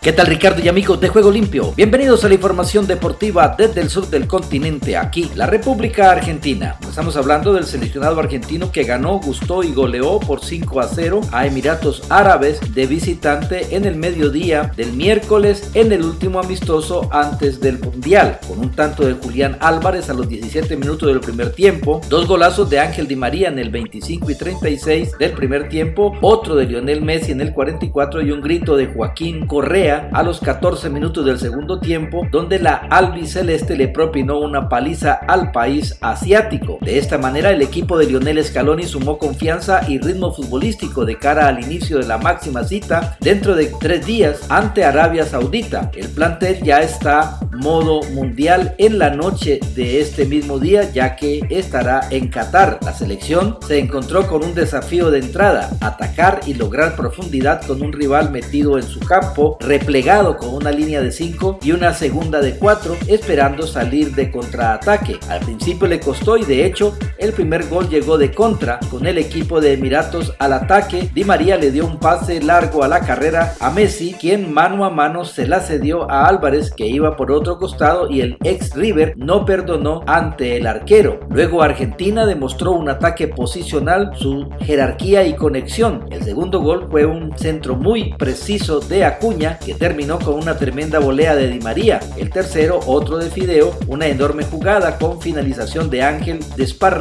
¿Qué 0.00 0.12
tal 0.12 0.28
Ricardo 0.28 0.62
y 0.62 0.68
amigos 0.68 1.00
de 1.00 1.08
Juego 1.08 1.28
Limpio? 1.28 1.72
Bienvenidos 1.76 2.24
a 2.24 2.28
la 2.28 2.34
información 2.34 2.86
deportiva 2.86 3.56
desde 3.58 3.80
el 3.80 3.90
sur 3.90 4.08
del 4.08 4.28
continente, 4.28 4.96
aquí, 4.96 5.28
la 5.34 5.46
República 5.46 6.12
Argentina. 6.12 6.76
Estamos 6.88 7.16
hablando 7.16 7.52
del 7.52 7.64
seleccionado 7.64 8.20
argentino 8.20 8.70
que 8.70 8.84
ganó, 8.84 9.18
gustó 9.18 9.64
y 9.64 9.72
goleó 9.72 10.20
por 10.20 10.44
5 10.44 10.80
a 10.80 10.86
0 10.86 11.20
a 11.32 11.46
Emiratos 11.46 12.04
Árabes 12.10 12.60
de 12.74 12.86
visitante 12.86 13.74
en 13.74 13.84
el 13.84 13.96
mediodía 13.96 14.70
del 14.76 14.92
miércoles 14.92 15.72
en 15.74 15.90
el 15.90 16.04
último 16.04 16.38
amistoso 16.38 17.08
antes 17.12 17.60
del 17.60 17.80
Mundial, 17.80 18.38
con 18.46 18.60
un 18.60 18.70
tanto 18.70 19.04
de 19.04 19.14
Julián 19.14 19.58
Álvarez 19.60 20.08
a 20.10 20.14
los 20.14 20.28
17 20.28 20.76
minutos 20.76 21.08
del 21.08 21.20
primer 21.20 21.50
tiempo, 21.50 22.00
dos 22.08 22.28
golazos 22.28 22.70
de 22.70 22.78
Ángel 22.78 23.08
Di 23.08 23.16
María 23.16 23.48
en 23.48 23.58
el 23.58 23.70
25 23.70 24.30
y 24.30 24.36
36 24.36 25.18
del 25.18 25.32
primer 25.32 25.68
tiempo, 25.68 26.16
otro 26.20 26.54
de 26.54 26.66
Lionel 26.66 27.02
Messi 27.02 27.32
en 27.32 27.40
el 27.40 27.52
44 27.52 28.22
y 28.22 28.30
un 28.30 28.40
grito 28.40 28.76
de 28.76 28.86
Joaquín 28.86 29.44
Correa 29.46 29.97
a 30.12 30.22
los 30.22 30.40
14 30.40 30.90
minutos 30.90 31.24
del 31.24 31.38
segundo 31.38 31.80
tiempo, 31.80 32.26
donde 32.30 32.58
la 32.58 32.74
albiceleste 32.74 33.76
le 33.76 33.88
propinó 33.88 34.38
una 34.38 34.68
paliza 34.68 35.12
al 35.14 35.52
país 35.52 35.96
asiático. 36.00 36.78
De 36.80 36.98
esta 36.98 37.18
manera, 37.18 37.50
el 37.50 37.62
equipo 37.62 37.98
de 37.98 38.06
Lionel 38.06 38.42
Scaloni 38.44 38.84
sumó 38.84 39.18
confianza 39.18 39.80
y 39.88 39.98
ritmo 39.98 40.32
futbolístico 40.32 41.04
de 41.04 41.18
cara 41.18 41.48
al 41.48 41.62
inicio 41.62 41.98
de 41.98 42.06
la 42.06 42.18
máxima 42.18 42.64
cita 42.64 43.16
dentro 43.20 43.54
de 43.54 43.72
tres 43.80 44.06
días 44.06 44.40
ante 44.48 44.84
Arabia 44.84 45.24
Saudita. 45.24 45.90
El 45.94 46.08
plantel 46.08 46.62
ya 46.62 46.80
está 46.80 47.38
modo 47.52 48.02
mundial 48.12 48.74
en 48.78 48.98
la 48.98 49.10
noche 49.10 49.60
de 49.74 50.00
este 50.00 50.24
mismo 50.24 50.58
día, 50.58 50.90
ya 50.92 51.16
que 51.16 51.40
estará 51.50 52.08
en 52.10 52.28
Qatar. 52.28 52.78
La 52.82 52.92
selección 52.92 53.58
se 53.66 53.78
encontró 53.78 54.26
con 54.26 54.44
un 54.44 54.54
desafío 54.54 55.10
de 55.10 55.18
entrada, 55.18 55.70
atacar 55.80 56.40
y 56.46 56.54
lograr 56.54 56.96
profundidad 56.96 57.62
con 57.66 57.82
un 57.82 57.92
rival 57.92 58.30
metido 58.30 58.78
en 58.78 58.84
su 58.84 59.00
campo, 59.00 59.56
replegado 59.78 60.36
con 60.36 60.54
una 60.54 60.70
línea 60.70 61.00
de 61.00 61.12
5 61.12 61.60
y 61.62 61.72
una 61.72 61.94
segunda 61.94 62.40
de 62.40 62.56
4, 62.56 62.96
esperando 63.06 63.66
salir 63.66 64.14
de 64.14 64.30
contraataque. 64.30 65.18
Al 65.28 65.40
principio 65.40 65.86
le 65.86 66.00
costó 66.00 66.36
y 66.36 66.44
de 66.44 66.66
hecho 66.66 66.96
el 67.18 67.32
primer 67.32 67.68
gol 67.68 67.88
llegó 67.88 68.18
de 68.18 68.32
contra 68.32 68.78
con 68.90 69.06
el 69.06 69.18
equipo 69.18 69.60
de 69.60 69.72
Emiratos 69.72 70.34
al 70.38 70.52
ataque. 70.52 71.10
Di 71.12 71.24
María 71.24 71.56
le 71.56 71.70
dio 71.70 71.86
un 71.86 71.98
pase 71.98 72.40
largo 72.40 72.84
a 72.84 72.88
la 72.88 73.00
carrera 73.00 73.54
a 73.60 73.70
Messi, 73.70 74.14
quien 74.14 74.52
mano 74.52 74.84
a 74.84 74.90
mano 74.90 75.24
se 75.24 75.46
la 75.46 75.60
cedió 75.60 76.10
a 76.10 76.26
Álvarez 76.26 76.72
que 76.72 76.86
iba 76.86 77.16
por 77.16 77.32
otro 77.32 77.58
costado 77.58 78.10
y 78.10 78.20
el 78.20 78.36
ex 78.44 78.74
River 78.74 79.14
no 79.16 79.44
perdonó 79.44 80.02
ante 80.06 80.56
el 80.56 80.66
arquero. 80.66 81.20
Luego 81.30 81.62
Argentina 81.62 82.26
demostró 82.26 82.72
un 82.72 82.88
ataque 82.88 83.28
posicional, 83.28 84.12
su 84.16 84.48
jerarquía 84.60 85.24
y 85.24 85.34
conexión. 85.34 86.06
El 86.10 86.22
segundo 86.22 86.60
gol 86.60 86.88
fue 86.90 87.04
un 87.04 87.36
centro 87.36 87.74
muy 87.74 88.14
preciso 88.14 88.80
de 88.80 89.04
Acuña 89.04 89.58
que 89.58 89.74
terminó 89.74 90.18
con 90.18 90.34
una 90.34 90.56
tremenda 90.56 90.98
volea 90.98 91.34
de 91.34 91.48
Di 91.48 91.60
María. 91.60 92.00
El 92.16 92.30
tercero, 92.30 92.80
otro 92.86 93.18
de 93.18 93.30
Fideo, 93.30 93.74
una 93.86 94.06
enorme 94.06 94.44
jugada 94.44 94.98
con 94.98 95.20
finalización 95.20 95.90
de 95.90 96.02
Ángel 96.02 96.40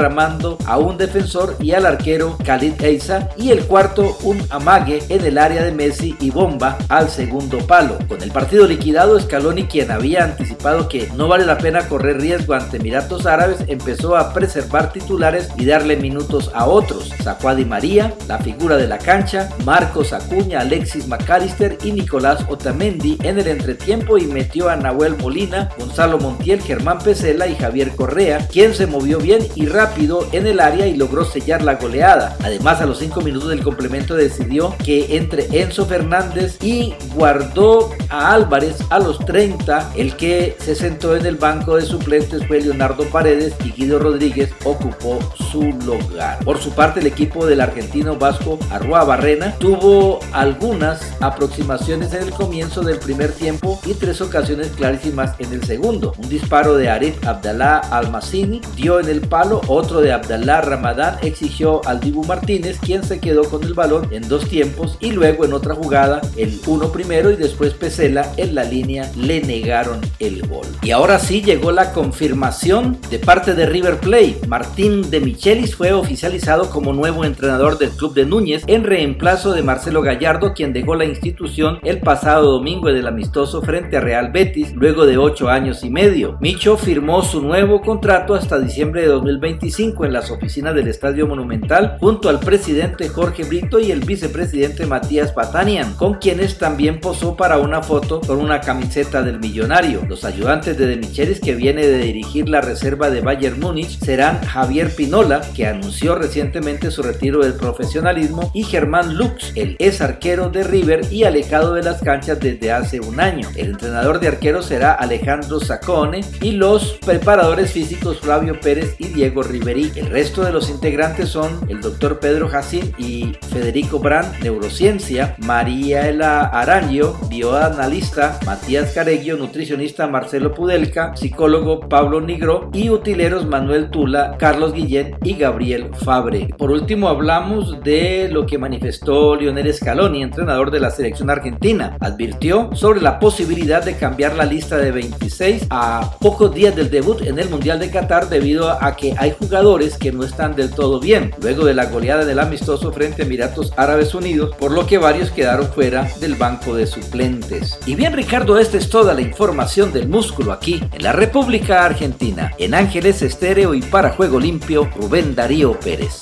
desparramando 0.07 0.57
a 0.65 0.77
un 0.77 0.97
defensor 0.97 1.55
y 1.59 1.71
al 1.73 1.85
arquero 1.85 2.37
Khalid 2.43 2.81
Eiza. 2.81 3.29
Y 3.37 3.51
el 3.51 3.65
cuarto, 3.65 4.17
un 4.23 4.41
amague 4.49 5.03
en 5.09 5.25
el 5.25 5.37
área 5.37 5.63
de 5.63 5.71
Messi 5.71 6.15
y 6.19 6.31
bomba 6.31 6.77
al 6.89 7.09
segundo 7.09 7.59
palo. 7.59 7.97
Con 8.07 8.21
el 8.21 8.31
partido 8.31 8.67
liquidado, 8.67 9.19
Scaloni, 9.19 9.65
quien 9.65 9.91
había 9.91 10.23
anticipado 10.23 10.87
que 10.87 11.09
no 11.15 11.27
vale 11.27 11.45
la 11.45 11.57
pena 11.57 11.87
correr 11.87 12.19
riesgo 12.19 12.53
ante 12.53 12.77
Emiratos 12.77 13.25
Árabes, 13.25 13.59
empezó 13.67 14.15
a 14.15 14.33
preservar 14.33 14.91
titulares 14.91 15.49
y 15.57 15.65
darle 15.65 15.97
minutos 15.97 16.51
a 16.53 16.65
otros. 16.67 17.11
Sacó 17.23 17.49
a 17.49 17.55
Di 17.55 17.65
María, 17.65 18.13
la 18.27 18.39
figura 18.39 18.77
de 18.77 18.87
la 18.87 18.97
cancha, 18.97 19.49
Marcos 19.65 20.13
Acuña, 20.13 20.61
Alexis 20.61 21.07
McAllister 21.07 21.77
y 21.83 21.91
Nicolás 21.91 22.45
Otamendi 22.49 23.17
en 23.23 23.39
el 23.39 23.47
entretiempo 23.47 24.17
y 24.17 24.25
metió 24.25 24.69
a 24.69 24.75
Nahuel 24.75 25.17
Molina, 25.17 25.69
Gonzalo 25.77 26.17
Montiel, 26.17 26.61
Germán 26.61 26.99
Pesela 26.99 27.47
y 27.47 27.55
Javier 27.55 27.95
Correa, 27.95 28.47
quien 28.47 28.73
se 28.73 28.87
movió 28.87 29.19
bien 29.19 29.45
y 29.55 29.65
rápido 29.65 29.96
en 30.31 30.45
el 30.45 30.59
área 30.59 30.85
y 30.85 30.95
logró 30.95 31.25
sellar 31.25 31.63
la 31.63 31.75
goleada. 31.75 32.37
Además, 32.43 32.81
a 32.81 32.85
los 32.85 32.99
5 32.99 33.21
minutos 33.21 33.49
del 33.49 33.63
complemento 33.63 34.15
decidió 34.15 34.75
que 34.83 35.17
entre 35.17 35.47
Enzo 35.59 35.85
Fernández 35.85 36.57
y 36.61 36.93
guardó 37.15 37.89
a 38.09 38.33
Álvarez 38.33 38.77
a 38.89 38.99
los 38.99 39.17
30, 39.25 39.93
el 39.95 40.15
que 40.15 40.55
se 40.59 40.75
sentó 40.75 41.15
en 41.15 41.25
el 41.25 41.35
banco 41.35 41.75
de 41.75 41.81
suplentes 41.81 42.45
fue 42.45 42.61
Leonardo 42.61 43.05
Paredes 43.05 43.55
y 43.65 43.71
Guido 43.71 43.97
Rodríguez 43.97 44.51
ocupó 44.63 45.19
su 45.51 45.63
lugar. 45.63 46.39
Por 46.45 46.59
su 46.59 46.71
parte, 46.71 46.99
el 46.99 47.07
equipo 47.07 47.45
del 47.47 47.61
argentino 47.61 48.17
vasco 48.17 48.59
Arrua 48.69 49.03
Barrena 49.03 49.55
tuvo 49.57 50.19
algunas 50.31 51.01
aproximaciones 51.21 52.13
en 52.13 52.23
el 52.23 52.31
comienzo 52.31 52.81
del 52.81 52.99
primer 52.99 53.31
tiempo 53.31 53.79
y 53.85 53.93
tres 53.95 54.21
ocasiones 54.21 54.67
clarísimas 54.67 55.33
en 55.39 55.53
el 55.53 55.63
segundo. 55.63 56.13
Un 56.17 56.29
disparo 56.29 56.75
de 56.75 56.89
Arif 56.89 57.25
Abdallah 57.27 57.79
Almacini 57.79 58.61
dio 58.75 58.99
en 58.99 59.09
el 59.09 59.21
palo, 59.21 59.61
otro 59.67 59.86
de 59.95 60.11
Abdallah 60.11 60.61
Ramadán 60.61 61.17
exigió 61.21 61.81
al 61.87 62.01
Dibu 62.01 62.25
Martínez, 62.25 62.77
quien 62.79 63.03
se 63.03 63.21
quedó 63.21 63.43
con 63.45 63.63
el 63.63 63.73
balón 63.73 64.07
en 64.11 64.27
dos 64.27 64.47
tiempos 64.49 64.97
y 64.99 65.11
luego 65.11 65.45
en 65.45 65.53
otra 65.53 65.75
jugada 65.75 66.21
el 66.35 66.59
uno 66.67 66.91
primero 66.91 67.31
y 67.31 67.37
después 67.37 67.73
Pesela 67.73 68.29
en 68.35 68.53
la 68.53 68.65
línea 68.65 69.09
le 69.15 69.41
negaron 69.41 70.01
el 70.19 70.45
gol. 70.45 70.67
Y 70.81 70.91
ahora 70.91 71.19
sí 71.19 71.41
llegó 71.41 71.71
la 71.71 71.93
confirmación 71.93 72.97
de 73.09 73.19
parte 73.19 73.53
de 73.53 73.65
River 73.65 73.97
Plate. 73.97 74.41
Martín 74.47 75.09
de 75.09 75.21
Michelis 75.21 75.75
fue 75.75 75.93
oficializado 75.93 76.69
como 76.69 76.91
nuevo 76.91 77.23
entrenador 77.23 77.77
del 77.77 77.91
club 77.91 78.13
de 78.13 78.25
Núñez 78.25 78.63
en 78.67 78.83
reemplazo 78.83 79.53
de 79.53 79.63
Marcelo 79.63 80.01
Gallardo, 80.01 80.53
quien 80.53 80.73
dejó 80.73 80.95
la 80.95 81.05
institución 81.05 81.79
el 81.83 82.01
pasado 82.01 82.51
domingo 82.51 82.89
del 82.89 83.07
amistoso 83.07 83.61
frente 83.61 83.95
a 83.95 84.01
Real 84.01 84.31
Betis 84.31 84.73
luego 84.75 85.05
de 85.05 85.17
ocho 85.17 85.47
años 85.47 85.83
y 85.85 85.89
medio. 85.89 86.37
Micho 86.41 86.75
firmó 86.75 87.21
su 87.21 87.41
nuevo 87.41 87.81
contrato 87.81 88.35
hasta 88.35 88.59
diciembre 88.59 89.01
de 89.01 89.07
2025 89.07 89.76
en 89.79 90.11
las 90.11 90.31
oficinas 90.31 90.73
del 90.73 90.87
Estadio 90.87 91.27
Monumental 91.27 91.97
junto 91.99 92.29
al 92.29 92.39
presidente 92.39 93.09
Jorge 93.09 93.43
Brito 93.43 93.77
y 93.77 93.91
el 93.91 93.99
vicepresidente 93.99 94.87
Matías 94.87 95.33
Patanian, 95.33 95.93
con 95.93 96.15
quienes 96.15 96.57
también 96.57 96.99
posó 96.99 97.35
para 97.35 97.59
una 97.59 97.83
foto 97.83 98.19
con 98.21 98.39
una 98.39 98.59
camiseta 98.59 99.21
del 99.21 99.39
millonario. 99.39 100.01
Los 100.09 100.25
ayudantes 100.25 100.79
de 100.79 100.87
De 100.87 100.95
Michelis 100.95 101.39
que 101.39 101.53
viene 101.53 101.85
de 101.85 101.99
dirigir 101.99 102.49
la 102.49 102.61
reserva 102.61 103.11
de 103.11 103.21
Bayern 103.21 103.59
Múnich 103.59 103.99
serán 103.99 104.41
Javier 104.41 104.95
Pinola, 104.95 105.41
que 105.55 105.67
anunció 105.67 106.15
recientemente 106.15 106.89
su 106.89 107.03
retiro 107.03 107.43
del 107.43 107.53
profesionalismo, 107.53 108.49
y 108.55 108.63
Germán 108.63 109.15
Lux, 109.15 109.51
el 109.53 109.75
ex 109.77 110.01
arquero 110.01 110.49
de 110.49 110.63
River 110.63 111.01
y 111.11 111.25
alejado 111.25 111.75
de 111.75 111.83
las 111.83 112.01
canchas 112.01 112.39
desde 112.39 112.71
hace 112.71 112.99
un 112.99 113.19
año. 113.19 113.47
El 113.55 113.67
entrenador 113.67 114.19
de 114.19 114.29
arqueros 114.29 114.65
será 114.65 114.93
Alejandro 114.93 115.59
Sacone 115.59 116.21
y 116.41 116.53
los 116.53 116.93
preparadores 117.05 117.71
físicos 117.71 118.19
Flavio 118.19 118.59
Pérez 118.59 118.95
y 118.97 119.09
Diego 119.09 119.43
El 119.67 120.09
resto 120.09 120.45
de 120.45 120.53
los 120.53 120.69
integrantes 120.69 121.27
son 121.27 121.59
el 121.67 121.81
doctor 121.81 122.21
Pedro 122.21 122.47
Jacín 122.47 122.93
y 122.97 123.33
Federico 123.49 123.99
Brand, 123.99 124.41
neurociencia, 124.41 125.35
María 125.39 126.07
Ela 126.07 126.43
Aranio, 126.43 127.17
bioanalista, 127.29 128.39
Matías 128.45 128.93
Careguio, 128.93 129.35
nutricionista 129.35 130.07
Marcelo 130.07 130.53
Pudelca, 130.53 131.17
psicólogo 131.17 131.81
Pablo 131.81 132.21
Nigro 132.21 132.69
y 132.71 132.89
utileros 132.89 133.45
Manuel 133.45 133.89
Tula, 133.89 134.37
Carlos 134.39 134.71
Guillén 134.71 135.17
y 135.21 135.33
Gabriel 135.33 135.89
Fabre. 136.01 136.47
Por 136.57 136.71
último 136.71 137.09
hablamos 137.09 137.83
de 137.83 138.29
lo 138.31 138.45
que 138.45 138.57
manifestó 138.57 139.35
Lionel 139.35 139.73
Scaloni, 139.73 140.23
entrenador 140.23 140.71
de 140.71 140.79
la 140.79 140.91
selección 140.91 141.29
argentina. 141.29 141.97
Advirtió 141.99 142.69
sobre 142.73 143.01
la 143.01 143.19
posibilidad 143.19 143.83
de 143.83 143.97
cambiar 143.97 144.33
la 144.37 144.45
lista 144.45 144.77
de 144.77 144.91
26 144.91 145.67
a 145.69 146.09
pocos 146.21 146.55
días 146.55 146.73
del 146.73 146.89
debut 146.89 147.21
en 147.23 147.37
el 147.37 147.49
Mundial 147.49 147.81
de 147.81 147.91
Qatar 147.91 148.29
debido 148.29 148.71
a 148.71 148.95
que 148.95 149.13
hay 149.17 149.31
jugadores 149.37 149.56
que 149.99 150.11
no 150.11 150.23
están 150.23 150.55
del 150.55 150.69
todo 150.69 150.99
bien, 150.99 151.33
luego 151.41 151.65
de 151.65 151.73
la 151.73 151.85
goleada 151.85 152.25
del 152.25 152.37
amistoso 152.37 152.91
frente 152.91 153.23
a 153.23 153.25
Emiratos 153.25 153.73
Árabes 153.75 154.13
Unidos, 154.13 154.55
por 154.55 154.71
lo 154.71 154.85
que 154.85 154.99
varios 154.99 155.31
quedaron 155.31 155.67
fuera 155.67 156.07
del 156.19 156.35
banco 156.35 156.75
de 156.75 156.85
suplentes. 156.85 157.79
Y 157.87 157.95
bien 157.95 158.13
Ricardo, 158.13 158.59
esta 158.59 158.77
es 158.77 158.87
toda 158.87 159.15
la 159.15 159.21
información 159.21 159.91
del 159.91 160.07
músculo 160.09 160.51
aquí 160.51 160.79
en 160.91 161.01
la 161.01 161.11
República 161.11 161.83
Argentina. 161.83 162.53
En 162.59 162.75
Ángeles 162.75 163.23
Estéreo 163.23 163.73
y 163.73 163.81
para 163.81 164.11
Juego 164.11 164.39
Limpio, 164.39 164.87
Rubén 164.95 165.33
Darío 165.33 165.79
Pérez. 165.79 166.19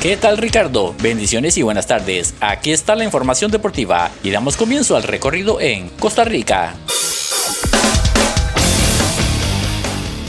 ¿Qué 0.00 0.16
tal 0.16 0.38
Ricardo? 0.38 0.94
Bendiciones 1.02 1.58
y 1.58 1.62
buenas 1.62 1.88
tardes. 1.88 2.34
Aquí 2.40 2.70
está 2.70 2.94
la 2.94 3.04
información 3.04 3.50
deportiva 3.50 4.12
y 4.22 4.30
damos 4.30 4.56
comienzo 4.56 4.94
al 4.96 5.02
recorrido 5.02 5.60
en 5.60 5.88
Costa 5.88 6.24
Rica. 6.24 6.76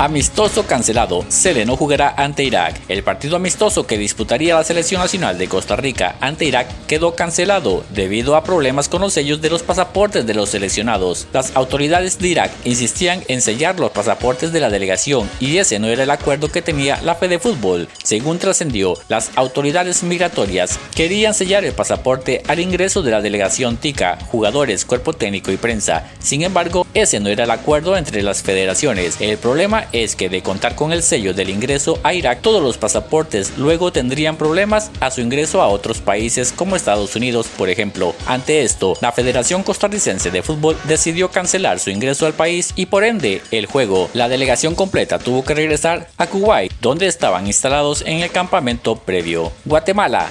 Amistoso 0.00 0.64
cancelado. 0.64 1.26
Sele 1.28 1.66
no 1.66 1.76
jugará 1.76 2.14
ante 2.16 2.42
Irak. 2.42 2.80
El 2.88 3.02
partido 3.02 3.36
amistoso 3.36 3.86
que 3.86 3.98
disputaría 3.98 4.54
la 4.54 4.64
selección 4.64 5.02
nacional 5.02 5.36
de 5.36 5.46
Costa 5.46 5.76
Rica 5.76 6.16
ante 6.22 6.46
Irak 6.46 6.68
quedó 6.86 7.14
cancelado 7.14 7.84
debido 7.90 8.34
a 8.34 8.42
problemas 8.42 8.88
con 8.88 9.02
los 9.02 9.12
sellos 9.12 9.42
de 9.42 9.50
los 9.50 9.62
pasaportes 9.62 10.26
de 10.26 10.32
los 10.32 10.48
seleccionados. 10.48 11.26
Las 11.34 11.54
autoridades 11.54 12.18
de 12.18 12.28
Irak 12.28 12.50
insistían 12.64 13.22
en 13.28 13.42
sellar 13.42 13.78
los 13.78 13.90
pasaportes 13.90 14.54
de 14.54 14.60
la 14.60 14.70
delegación 14.70 15.28
y 15.38 15.58
ese 15.58 15.78
no 15.78 15.88
era 15.88 16.04
el 16.04 16.10
acuerdo 16.10 16.48
que 16.48 16.62
tenía 16.62 16.98
la 17.02 17.14
Fede 17.14 17.38
Fútbol. 17.38 17.86
Según 18.02 18.38
trascendió, 18.38 18.94
las 19.08 19.30
autoridades 19.36 20.02
migratorias 20.02 20.78
querían 20.94 21.34
sellar 21.34 21.66
el 21.66 21.74
pasaporte 21.74 22.42
al 22.48 22.60
ingreso 22.60 23.02
de 23.02 23.10
la 23.10 23.20
delegación 23.20 23.76
TICA, 23.76 24.16
jugadores, 24.30 24.86
cuerpo 24.86 25.12
técnico 25.12 25.52
y 25.52 25.58
prensa. 25.58 26.08
Sin 26.20 26.40
embargo, 26.40 26.86
ese 26.94 27.20
no 27.20 27.28
era 27.28 27.44
el 27.44 27.50
acuerdo 27.50 27.98
entre 27.98 28.22
las 28.22 28.42
federaciones. 28.42 29.16
El 29.20 29.36
problema 29.36 29.89
es 29.92 30.16
que 30.16 30.28
de 30.28 30.42
contar 30.42 30.74
con 30.74 30.92
el 30.92 31.02
sello 31.02 31.34
del 31.34 31.50
ingreso 31.50 31.98
a 32.02 32.14
Irak, 32.14 32.40
todos 32.42 32.62
los 32.62 32.78
pasaportes 32.78 33.54
luego 33.56 33.92
tendrían 33.92 34.36
problemas 34.36 34.90
a 35.00 35.10
su 35.10 35.20
ingreso 35.20 35.62
a 35.62 35.68
otros 35.68 36.00
países 36.00 36.52
como 36.52 36.76
Estados 36.76 37.16
Unidos, 37.16 37.48
por 37.56 37.68
ejemplo. 37.68 38.14
Ante 38.26 38.62
esto, 38.62 38.94
la 39.00 39.12
Federación 39.12 39.62
Costarricense 39.62 40.30
de 40.30 40.42
Fútbol 40.42 40.76
decidió 40.84 41.30
cancelar 41.30 41.78
su 41.78 41.90
ingreso 41.90 42.26
al 42.26 42.34
país 42.34 42.72
y 42.76 42.86
por 42.86 43.04
ende 43.04 43.42
el 43.50 43.66
juego. 43.66 44.10
La 44.14 44.28
delegación 44.28 44.74
completa 44.74 45.18
tuvo 45.18 45.44
que 45.44 45.54
regresar 45.54 46.08
a 46.16 46.26
Kuwait, 46.26 46.72
donde 46.80 47.06
estaban 47.06 47.46
instalados 47.46 48.02
en 48.06 48.20
el 48.20 48.30
campamento 48.30 48.96
previo. 48.96 49.52
Guatemala. 49.64 50.30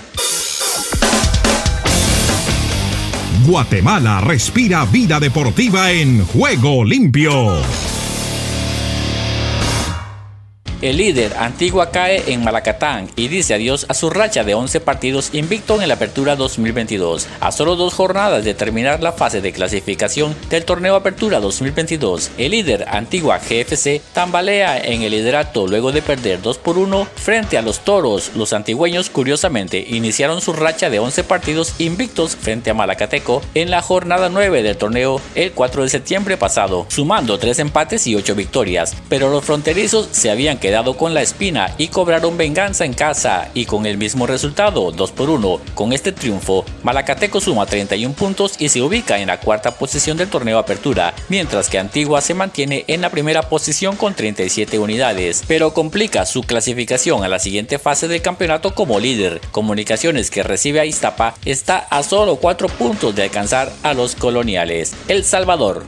Guatemala 3.45 4.21
respira 4.21 4.85
vida 4.85 5.19
deportiva 5.19 5.91
en 5.91 6.23
juego 6.25 6.83
limpio. 6.83 7.88
El 10.81 10.95
líder 10.95 11.35
Antigua 11.37 11.91
cae 11.91 12.31
en 12.31 12.41
Malacatán 12.41 13.09
y 13.17 13.27
dice 13.27 13.53
adiós 13.53 13.85
a 13.89 13.93
su 13.93 14.09
racha 14.09 14.45
de 14.45 14.53
11 14.53 14.79
partidos 14.79 15.31
invicto 15.33 15.81
en 15.81 15.89
la 15.89 15.95
Apertura 15.95 16.37
2022. 16.37 17.27
A 17.41 17.51
solo 17.51 17.75
dos 17.75 17.93
jornadas 17.93 18.45
de 18.45 18.53
terminar 18.53 19.03
la 19.03 19.11
fase 19.11 19.41
de 19.41 19.51
clasificación 19.51 20.33
del 20.49 20.63
torneo 20.63 20.95
Apertura 20.95 21.41
2022, 21.41 22.31
el 22.37 22.51
líder 22.51 22.85
Antigua 22.87 23.39
GFC 23.39 24.01
tambalea 24.13 24.77
en 24.77 25.01
el 25.01 25.11
liderato 25.11 25.67
luego 25.67 25.91
de 25.91 26.01
perder 26.01 26.41
2 26.41 26.57
por 26.59 26.77
1 26.77 27.05
frente 27.13 27.57
a 27.57 27.61
los 27.61 27.81
toros. 27.81 28.31
Los 28.35 28.53
antigüeños 28.53 29.09
curiosamente 29.09 29.85
iniciaron 29.85 30.39
su 30.39 30.53
racha 30.53 30.89
de 30.89 30.99
11 30.99 31.25
partidos 31.25 31.73
invictos 31.79 32.37
frente 32.37 32.69
a 32.69 32.73
Malacateco 32.73 33.41
en 33.53 33.69
la 33.69 33.81
jornada 33.81 34.29
9 34.29 34.63
del 34.63 34.77
torneo 34.77 35.19
el 35.35 35.51
4 35.51 35.83
de 35.83 35.89
septiembre 35.89 36.37
pasado, 36.37 36.85
sumando 36.87 37.37
3 37.37 37.59
empates 37.59 38.07
y 38.07 38.15
8 38.15 38.33
victorias, 38.33 38.95
pero 39.09 39.29
los 39.29 39.43
fronterizos 39.43 40.07
se 40.13 40.31
habían 40.31 40.57
quedado 40.57 40.68
quedado 40.69 40.97
con 40.97 41.15
la 41.15 41.23
espina 41.23 41.73
y 41.79 41.87
cobraron 41.87 42.37
venganza 42.37 42.85
en 42.85 42.93
casa 42.93 43.49
y 43.55 43.65
con 43.65 43.87
el 43.87 43.97
mismo 43.97 44.27
resultado, 44.27 44.91
2 44.91 45.11
por 45.13 45.31
1. 45.31 45.59
Con 45.73 45.93
este 45.93 46.11
triunfo, 46.11 46.63
Malacateco 46.83 47.41
suma 47.41 47.65
31 47.65 48.13
puntos 48.13 48.53
y 48.59 48.69
se 48.69 48.83
ubica 48.83 49.17
en 49.17 49.29
la 49.29 49.39
cuarta 49.39 49.71
posición 49.71 50.15
del 50.15 50.29
torneo 50.29 50.59
Apertura, 50.59 51.15
mientras 51.27 51.69
que 51.69 51.79
Antigua 51.79 52.21
se 52.21 52.35
mantiene 52.35 52.85
en 52.85 53.01
la 53.01 53.09
primera 53.09 53.49
posición 53.49 53.95
con 53.95 54.13
37 54.13 54.77
unidades, 54.77 55.43
pero 55.47 55.73
complica 55.73 56.27
su 56.27 56.43
clasificación 56.43 57.23
a 57.23 57.29
la 57.29 57.39
siguiente 57.39 57.79
fase 57.79 58.07
del 58.07 58.21
campeonato 58.21 58.75
como 58.75 58.99
líder. 58.99 59.41
Comunicaciones 59.49 60.29
que 60.29 60.43
recibe 60.43 60.81
a 60.81 60.85
Iztapa 60.85 61.33
está 61.45 61.79
a 61.79 62.03
solo 62.03 62.35
4 62.35 62.67
puntos 62.67 63.15
de 63.15 63.23
alcanzar 63.23 63.73
a 63.81 63.95
los 63.95 64.13
coloniales. 64.13 64.93
El 65.07 65.25
Salvador. 65.25 65.87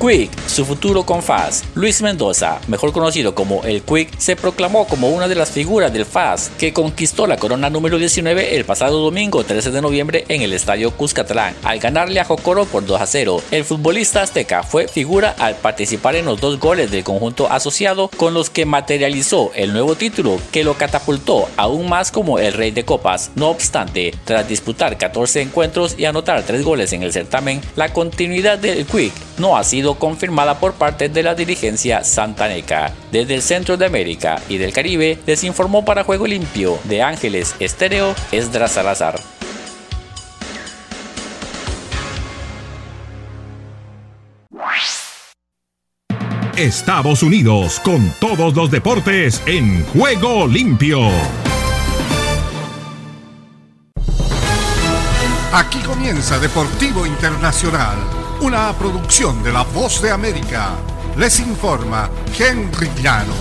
Quick, 0.00 0.30
su 0.46 0.64
futuro 0.64 1.04
con 1.04 1.24
FAS. 1.24 1.64
Luis 1.74 2.02
Mendoza, 2.02 2.60
mejor 2.68 2.92
conocido 2.92 3.34
como 3.34 3.64
el 3.64 3.82
Quick, 3.82 4.16
se 4.16 4.36
proclamó 4.36 4.86
como 4.86 5.08
una 5.08 5.26
de 5.26 5.34
las 5.34 5.50
figuras 5.50 5.92
del 5.92 6.06
FAS 6.06 6.52
que 6.56 6.72
conquistó 6.72 7.26
la 7.26 7.36
corona 7.36 7.68
número 7.68 7.98
19 7.98 8.54
el 8.54 8.64
pasado 8.64 9.00
domingo 9.00 9.42
13 9.42 9.72
de 9.72 9.82
noviembre 9.82 10.24
en 10.28 10.42
el 10.42 10.52
estadio 10.52 10.92
Cuscatlán 10.92 11.56
al 11.64 11.80
ganarle 11.80 12.20
a 12.20 12.24
Jocoro 12.24 12.64
por 12.66 12.86
2 12.86 13.00
a 13.00 13.06
0. 13.08 13.42
El 13.50 13.64
futbolista 13.64 14.22
azteca 14.22 14.62
fue 14.62 14.86
figura 14.86 15.34
al 15.36 15.56
participar 15.56 16.14
en 16.14 16.26
los 16.26 16.40
dos 16.40 16.60
goles 16.60 16.92
del 16.92 17.02
conjunto 17.02 17.50
asociado 17.50 18.08
con 18.16 18.34
los 18.34 18.50
que 18.50 18.66
materializó 18.66 19.50
el 19.56 19.72
nuevo 19.72 19.96
título 19.96 20.38
que 20.52 20.62
lo 20.62 20.74
catapultó 20.74 21.48
aún 21.56 21.88
más 21.88 22.12
como 22.12 22.38
el 22.38 22.52
rey 22.52 22.70
de 22.70 22.84
copas. 22.84 23.32
No 23.34 23.48
obstante, 23.48 24.14
tras 24.24 24.48
disputar 24.48 24.96
14 24.96 25.42
encuentros 25.42 25.96
y 25.98 26.04
anotar 26.04 26.44
3 26.44 26.62
goles 26.62 26.92
en 26.92 27.02
el 27.02 27.12
certamen, 27.12 27.60
la 27.74 27.92
continuidad 27.92 28.58
del 28.58 28.86
Quick 28.86 29.12
no 29.38 29.56
ha 29.56 29.64
sido 29.64 29.87
confirmada 29.94 30.58
por 30.58 30.74
parte 30.74 31.08
de 31.08 31.22
la 31.22 31.34
dirigencia 31.34 32.04
santaneca. 32.04 32.92
Desde 33.12 33.34
el 33.34 33.42
centro 33.42 33.76
de 33.76 33.86
América 33.86 34.40
y 34.48 34.58
del 34.58 34.72
Caribe 34.72 35.18
les 35.26 35.44
informó 35.44 35.84
para 35.84 36.04
Juego 36.04 36.26
Limpio 36.26 36.78
de 36.84 37.02
Ángeles 37.02 37.54
Estéreo 37.60 38.14
Esdras 38.32 38.72
Salazar. 38.72 39.20
Estados 46.58 47.22
Unidos 47.22 47.78
con 47.84 48.12
todos 48.18 48.56
los 48.56 48.68
deportes 48.68 49.40
en 49.46 49.84
Juego 49.86 50.48
Limpio. 50.48 50.98
Aquí 55.52 55.78
comienza 55.78 56.40
Deportivo 56.40 57.06
Internacional 57.06 58.27
una 58.40 58.72
producción 58.74 59.42
de 59.42 59.52
La 59.52 59.62
Voz 59.62 60.00
de 60.00 60.10
América. 60.10 60.70
Les 61.16 61.40
informa 61.40 62.08
Henry 62.38 62.88
Llanos. 63.02 63.36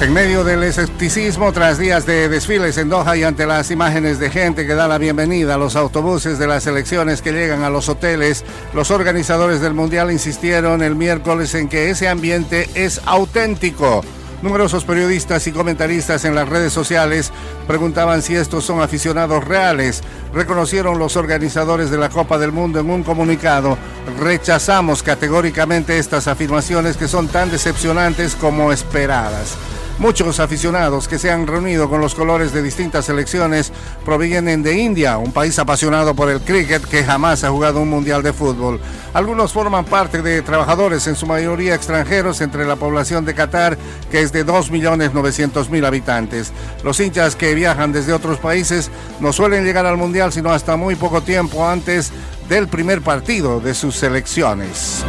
En 0.00 0.12
medio 0.12 0.44
del 0.44 0.62
escepticismo, 0.62 1.52
tras 1.52 1.78
días 1.78 2.06
de 2.06 2.28
desfiles 2.28 2.78
en 2.78 2.88
Doha 2.88 3.16
y 3.16 3.24
ante 3.24 3.46
las 3.46 3.70
imágenes 3.70 4.18
de 4.18 4.30
gente 4.30 4.66
que 4.66 4.74
da 4.74 4.88
la 4.88 4.98
bienvenida 4.98 5.54
a 5.54 5.58
los 5.58 5.76
autobuses 5.76 6.38
de 6.38 6.46
las 6.46 6.66
elecciones 6.66 7.22
que 7.22 7.32
llegan 7.32 7.62
a 7.62 7.70
los 7.70 7.88
hoteles, 7.88 8.44
los 8.74 8.90
organizadores 8.90 9.60
del 9.60 9.74
Mundial 9.74 10.10
insistieron 10.10 10.82
el 10.82 10.94
miércoles 10.94 11.54
en 11.54 11.68
que 11.68 11.90
ese 11.90 12.08
ambiente 12.08 12.68
es 12.74 13.00
auténtico 13.06 14.02
Numerosos 14.40 14.84
periodistas 14.84 15.48
y 15.48 15.52
comentaristas 15.52 16.24
en 16.24 16.36
las 16.36 16.48
redes 16.48 16.72
sociales 16.72 17.32
preguntaban 17.66 18.22
si 18.22 18.36
estos 18.36 18.64
son 18.64 18.80
aficionados 18.80 19.44
reales. 19.44 20.02
Reconocieron 20.32 20.98
los 20.98 21.16
organizadores 21.16 21.90
de 21.90 21.98
la 21.98 22.08
Copa 22.08 22.38
del 22.38 22.52
Mundo 22.52 22.78
en 22.78 22.88
un 22.88 23.02
comunicado. 23.02 23.76
Rechazamos 24.20 25.02
categóricamente 25.02 25.98
estas 25.98 26.28
afirmaciones 26.28 26.96
que 26.96 27.08
son 27.08 27.26
tan 27.26 27.50
decepcionantes 27.50 28.36
como 28.36 28.70
esperadas. 28.72 29.56
Muchos 29.98 30.38
aficionados 30.38 31.08
que 31.08 31.18
se 31.18 31.28
han 31.28 31.48
reunido 31.48 31.90
con 31.90 32.00
los 32.00 32.14
colores 32.14 32.52
de 32.52 32.62
distintas 32.62 33.06
selecciones 33.06 33.72
provienen 34.04 34.62
de 34.62 34.78
India, 34.78 35.18
un 35.18 35.32
país 35.32 35.58
apasionado 35.58 36.14
por 36.14 36.30
el 36.30 36.40
cricket 36.40 36.84
que 36.84 37.02
jamás 37.02 37.42
ha 37.42 37.50
jugado 37.50 37.80
un 37.80 37.90
mundial 37.90 38.22
de 38.22 38.32
fútbol. 38.32 38.80
Algunos 39.12 39.52
forman 39.52 39.84
parte 39.84 40.22
de 40.22 40.40
trabajadores, 40.42 41.08
en 41.08 41.16
su 41.16 41.26
mayoría 41.26 41.74
extranjeros, 41.74 42.40
entre 42.40 42.64
la 42.64 42.76
población 42.76 43.24
de 43.24 43.34
Qatar, 43.34 43.76
que 44.08 44.22
es 44.22 44.30
de 44.30 44.46
2.900.000 44.46 45.84
habitantes. 45.84 46.52
Los 46.84 47.00
hinchas 47.00 47.34
que 47.34 47.54
viajan 47.54 47.90
desde 47.90 48.12
otros 48.12 48.38
países 48.38 48.92
no 49.18 49.32
suelen 49.32 49.64
llegar 49.64 49.84
al 49.84 49.96
mundial 49.96 50.32
sino 50.32 50.50
hasta 50.50 50.76
muy 50.76 50.94
poco 50.94 51.22
tiempo 51.22 51.68
antes 51.68 52.12
del 52.48 52.68
primer 52.68 53.02
partido 53.02 53.58
de 53.58 53.74
sus 53.74 53.96
selecciones. 53.96 55.04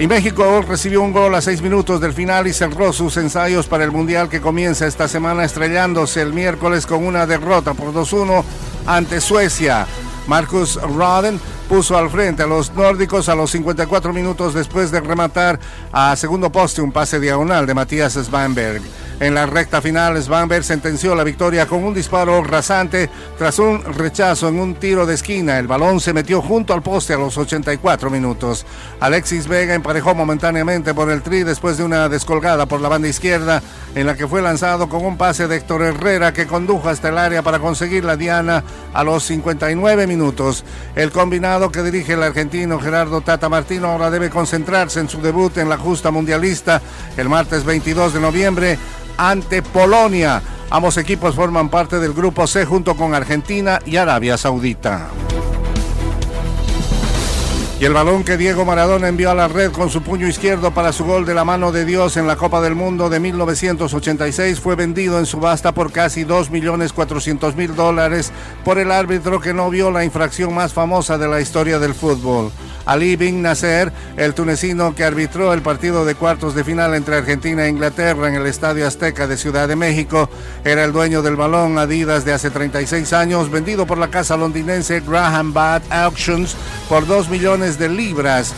Y 0.00 0.06
México 0.06 0.62
recibió 0.66 1.02
un 1.02 1.12
gol 1.12 1.34
a 1.34 1.42
seis 1.42 1.60
minutos 1.60 2.00
del 2.00 2.14
final 2.14 2.46
y 2.46 2.54
cerró 2.54 2.90
sus 2.90 3.18
ensayos 3.18 3.66
para 3.66 3.84
el 3.84 3.90
Mundial 3.90 4.30
que 4.30 4.40
comienza 4.40 4.86
esta 4.86 5.08
semana 5.08 5.44
estrellándose 5.44 6.22
el 6.22 6.32
miércoles 6.32 6.86
con 6.86 7.04
una 7.04 7.26
derrota 7.26 7.74
por 7.74 7.92
2-1 7.92 8.42
ante 8.86 9.20
Suecia. 9.20 9.86
Marcus 10.26 10.80
Roden 10.80 11.38
puso 11.68 11.98
al 11.98 12.08
frente 12.08 12.44
a 12.44 12.46
los 12.46 12.72
nórdicos 12.72 13.28
a 13.28 13.34
los 13.34 13.50
54 13.50 14.14
minutos 14.14 14.54
después 14.54 14.90
de 14.90 15.00
rematar 15.00 15.60
a 15.92 16.16
segundo 16.16 16.50
poste 16.50 16.80
un 16.80 16.92
pase 16.92 17.20
diagonal 17.20 17.66
de 17.66 17.74
Matías 17.74 18.14
Svanberg. 18.14 18.80
En 19.20 19.34
la 19.34 19.44
recta 19.44 19.82
final, 19.82 20.20
Svanberg 20.22 20.64
sentenció 20.64 21.14
la 21.14 21.24
victoria 21.24 21.66
con 21.66 21.84
un 21.84 21.92
disparo 21.92 22.42
rasante 22.42 23.10
tras 23.36 23.58
un 23.58 23.84
rechazo 23.84 24.48
en 24.48 24.58
un 24.58 24.76
tiro 24.76 25.04
de 25.04 25.12
esquina. 25.12 25.58
El 25.58 25.66
balón 25.66 26.00
se 26.00 26.14
metió 26.14 26.40
junto 26.40 26.72
al 26.72 26.82
poste 26.82 27.12
a 27.12 27.18
los 27.18 27.36
84 27.36 28.08
minutos. 28.08 28.64
Alexis 28.98 29.46
Vega 29.46 29.74
emparejó 29.74 30.14
momentáneamente 30.14 30.94
por 30.94 31.10
el 31.10 31.20
tri 31.20 31.42
después 31.42 31.76
de 31.76 31.84
una 31.84 32.08
descolgada 32.08 32.64
por 32.64 32.80
la 32.80 32.88
banda 32.88 33.08
izquierda 33.08 33.62
en 33.94 34.06
la 34.06 34.16
que 34.16 34.26
fue 34.26 34.40
lanzado 34.40 34.88
con 34.88 35.04
un 35.04 35.18
pase 35.18 35.48
de 35.48 35.56
Héctor 35.56 35.82
Herrera 35.82 36.32
que 36.32 36.46
condujo 36.46 36.88
hasta 36.88 37.10
el 37.10 37.18
área 37.18 37.42
para 37.42 37.58
conseguir 37.58 38.04
la 38.04 38.16
diana 38.16 38.64
a 38.94 39.04
los 39.04 39.24
59 39.24 40.06
minutos. 40.06 40.64
El 40.96 41.10
combinado 41.10 41.70
que 41.70 41.82
dirige 41.82 42.14
el 42.14 42.22
argentino 42.22 42.80
Gerardo 42.80 43.20
Tata 43.20 43.50
Martino 43.50 43.88
ahora 43.88 44.10
debe 44.10 44.30
concentrarse 44.30 44.98
en 44.98 45.10
su 45.10 45.20
debut 45.20 45.58
en 45.58 45.68
la 45.68 45.76
justa 45.76 46.10
mundialista 46.10 46.80
el 47.18 47.28
martes 47.28 47.64
22 47.64 48.14
de 48.14 48.20
noviembre 48.20 48.78
ante 49.16 49.62
Polonia. 49.62 50.42
Ambos 50.70 50.96
equipos 50.96 51.34
forman 51.34 51.68
parte 51.68 51.98
del 51.98 52.12
grupo 52.12 52.46
C 52.46 52.64
junto 52.64 52.96
con 52.96 53.14
Argentina 53.14 53.80
y 53.84 53.96
Arabia 53.96 54.36
Saudita. 54.36 55.08
Y 57.80 57.86
el 57.86 57.94
balón 57.94 58.24
que 58.24 58.36
Diego 58.36 58.66
Maradona 58.66 59.08
envió 59.08 59.30
a 59.30 59.34
la 59.34 59.48
red 59.48 59.72
con 59.72 59.88
su 59.88 60.02
puño 60.02 60.28
izquierdo 60.28 60.70
para 60.70 60.92
su 60.92 61.06
gol 61.06 61.24
de 61.24 61.32
la 61.32 61.46
mano 61.46 61.72
de 61.72 61.86
Dios 61.86 62.18
en 62.18 62.26
la 62.26 62.36
Copa 62.36 62.60
del 62.60 62.74
Mundo 62.74 63.08
de 63.08 63.20
1986 63.20 64.60
fue 64.60 64.76
vendido 64.76 65.18
en 65.18 65.24
subasta 65.24 65.72
por 65.72 65.90
casi 65.90 66.26
2.400.000 66.26 67.68
dólares 67.68 68.32
por 68.66 68.78
el 68.78 68.92
árbitro 68.92 69.40
que 69.40 69.54
no 69.54 69.70
vio 69.70 69.90
la 69.90 70.04
infracción 70.04 70.54
más 70.54 70.74
famosa 70.74 71.16
de 71.16 71.28
la 71.28 71.40
historia 71.40 71.78
del 71.78 71.94
fútbol. 71.94 72.52
Ali 72.90 73.14
Bin 73.14 73.40
Nasser, 73.40 73.92
el 74.16 74.34
tunecino 74.34 74.96
que 74.96 75.04
arbitró 75.04 75.52
el 75.52 75.62
partido 75.62 76.04
de 76.04 76.16
cuartos 76.16 76.56
de 76.56 76.64
final 76.64 76.92
entre 76.96 77.14
Argentina 77.14 77.64
e 77.64 77.68
Inglaterra 77.68 78.26
en 78.26 78.34
el 78.34 78.48
Estadio 78.48 78.84
Azteca 78.84 79.28
de 79.28 79.36
Ciudad 79.36 79.68
de 79.68 79.76
México, 79.76 80.28
era 80.64 80.82
el 80.82 80.90
dueño 80.90 81.22
del 81.22 81.36
balón 81.36 81.78
Adidas 81.78 82.24
de 82.24 82.32
hace 82.32 82.50
36 82.50 83.12
años, 83.12 83.48
vendido 83.48 83.86
por 83.86 83.96
la 83.96 84.10
casa 84.10 84.36
londinense 84.36 84.98
Graham 85.06 85.52
Bat 85.52 85.84
Auctions 85.88 86.56
por 86.88 87.06
2 87.06 87.28
millones 87.28 87.78
de 87.78 87.90
libras 87.90 88.54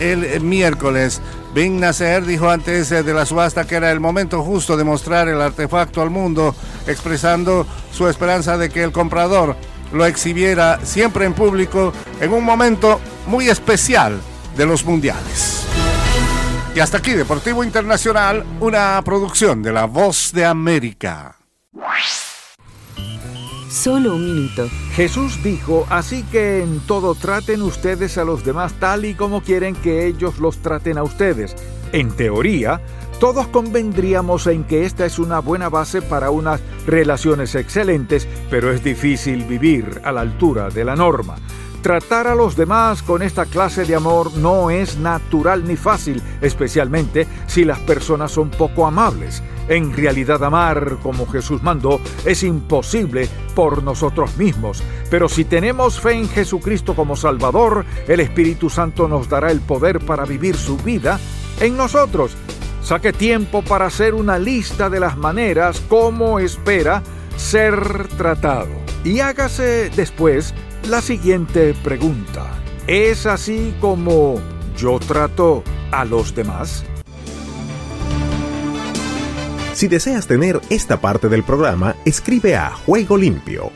el 0.00 0.40
miércoles. 0.40 1.20
Bin 1.54 1.78
Nasser 1.78 2.24
dijo 2.24 2.50
antes 2.50 2.90
de 2.90 3.14
la 3.14 3.24
subasta 3.24 3.68
que 3.68 3.76
era 3.76 3.92
el 3.92 4.00
momento 4.00 4.42
justo 4.42 4.76
de 4.76 4.82
mostrar 4.82 5.28
el 5.28 5.40
artefacto 5.40 6.02
al 6.02 6.10
mundo, 6.10 6.56
expresando 6.88 7.68
su 7.92 8.08
esperanza 8.08 8.58
de 8.58 8.68
que 8.68 8.82
el 8.82 8.90
comprador 8.90 9.56
lo 9.92 10.06
exhibiera 10.06 10.80
siempre 10.84 11.26
en 11.26 11.34
público 11.34 11.92
en 12.20 12.32
un 12.32 12.44
momento 12.44 13.00
muy 13.26 13.48
especial 13.48 14.20
de 14.56 14.66
los 14.66 14.84
mundiales. 14.84 15.66
Y 16.74 16.80
hasta 16.80 16.98
aquí 16.98 17.12
Deportivo 17.12 17.64
Internacional, 17.64 18.44
una 18.60 19.00
producción 19.02 19.62
de 19.62 19.72
La 19.72 19.86
Voz 19.86 20.32
de 20.32 20.44
América. 20.44 21.36
Solo 23.70 24.14
un 24.14 24.24
minuto. 24.24 24.68
Jesús 24.94 25.42
dijo, 25.42 25.86
así 25.90 26.22
que 26.24 26.62
en 26.62 26.80
todo 26.80 27.14
traten 27.14 27.62
ustedes 27.62 28.18
a 28.18 28.24
los 28.24 28.44
demás 28.44 28.72
tal 28.80 29.04
y 29.04 29.14
como 29.14 29.42
quieren 29.42 29.76
que 29.76 30.06
ellos 30.06 30.38
los 30.38 30.58
traten 30.58 30.98
a 30.98 31.02
ustedes. 31.02 31.54
En 31.92 32.10
teoría, 32.10 32.80
todos 33.18 33.46
convendríamos 33.48 34.46
en 34.46 34.64
que 34.64 34.84
esta 34.84 35.06
es 35.06 35.18
una 35.18 35.40
buena 35.40 35.68
base 35.68 36.02
para 36.02 36.30
unas 36.30 36.60
relaciones 36.86 37.54
excelentes, 37.54 38.28
pero 38.50 38.70
es 38.72 38.84
difícil 38.84 39.44
vivir 39.44 40.00
a 40.04 40.12
la 40.12 40.20
altura 40.20 40.68
de 40.68 40.84
la 40.84 40.96
norma. 40.96 41.36
Tratar 41.80 42.26
a 42.26 42.34
los 42.34 42.56
demás 42.56 43.02
con 43.02 43.22
esta 43.22 43.46
clase 43.46 43.84
de 43.84 43.94
amor 43.94 44.36
no 44.36 44.70
es 44.70 44.98
natural 44.98 45.66
ni 45.66 45.76
fácil, 45.76 46.20
especialmente 46.40 47.26
si 47.46 47.64
las 47.64 47.78
personas 47.78 48.32
son 48.32 48.50
poco 48.50 48.86
amables. 48.86 49.42
En 49.68 49.96
realidad 49.96 50.42
amar 50.44 50.98
como 51.02 51.26
Jesús 51.26 51.62
mandó 51.62 52.00
es 52.24 52.42
imposible 52.42 53.28
por 53.54 53.82
nosotros 53.82 54.36
mismos, 54.36 54.82
pero 55.10 55.28
si 55.28 55.44
tenemos 55.44 56.00
fe 56.00 56.12
en 56.12 56.28
Jesucristo 56.28 56.94
como 56.94 57.16
Salvador, 57.16 57.84
el 58.08 58.20
Espíritu 58.20 58.68
Santo 58.68 59.08
nos 59.08 59.28
dará 59.28 59.50
el 59.50 59.60
poder 59.60 60.00
para 60.00 60.24
vivir 60.24 60.56
su 60.56 60.76
vida 60.78 61.18
en 61.60 61.76
nosotros. 61.76 62.36
Saque 62.86 63.12
tiempo 63.12 63.62
para 63.62 63.86
hacer 63.86 64.14
una 64.14 64.38
lista 64.38 64.88
de 64.88 65.00
las 65.00 65.16
maneras 65.16 65.82
como 65.88 66.38
espera 66.38 67.02
ser 67.36 68.06
tratado. 68.16 68.68
Y 69.02 69.18
hágase 69.18 69.90
después 69.90 70.54
la 70.88 71.00
siguiente 71.00 71.74
pregunta. 71.82 72.46
¿Es 72.86 73.26
así 73.26 73.74
como 73.80 74.40
yo 74.78 75.00
trato 75.00 75.64
a 75.90 76.04
los 76.04 76.32
demás? 76.32 76.84
Si 79.72 79.88
deseas 79.88 80.28
tener 80.28 80.60
esta 80.70 81.00
parte 81.00 81.28
del 81.28 81.42
programa, 81.42 81.96
escribe 82.04 82.54
a 82.54 82.70
Juego 82.70 83.16
Limpio 83.16 83.72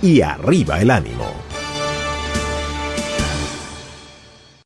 y 0.00 0.20
arriba 0.20 0.80
el 0.80 0.92
ánimo. 0.92 1.43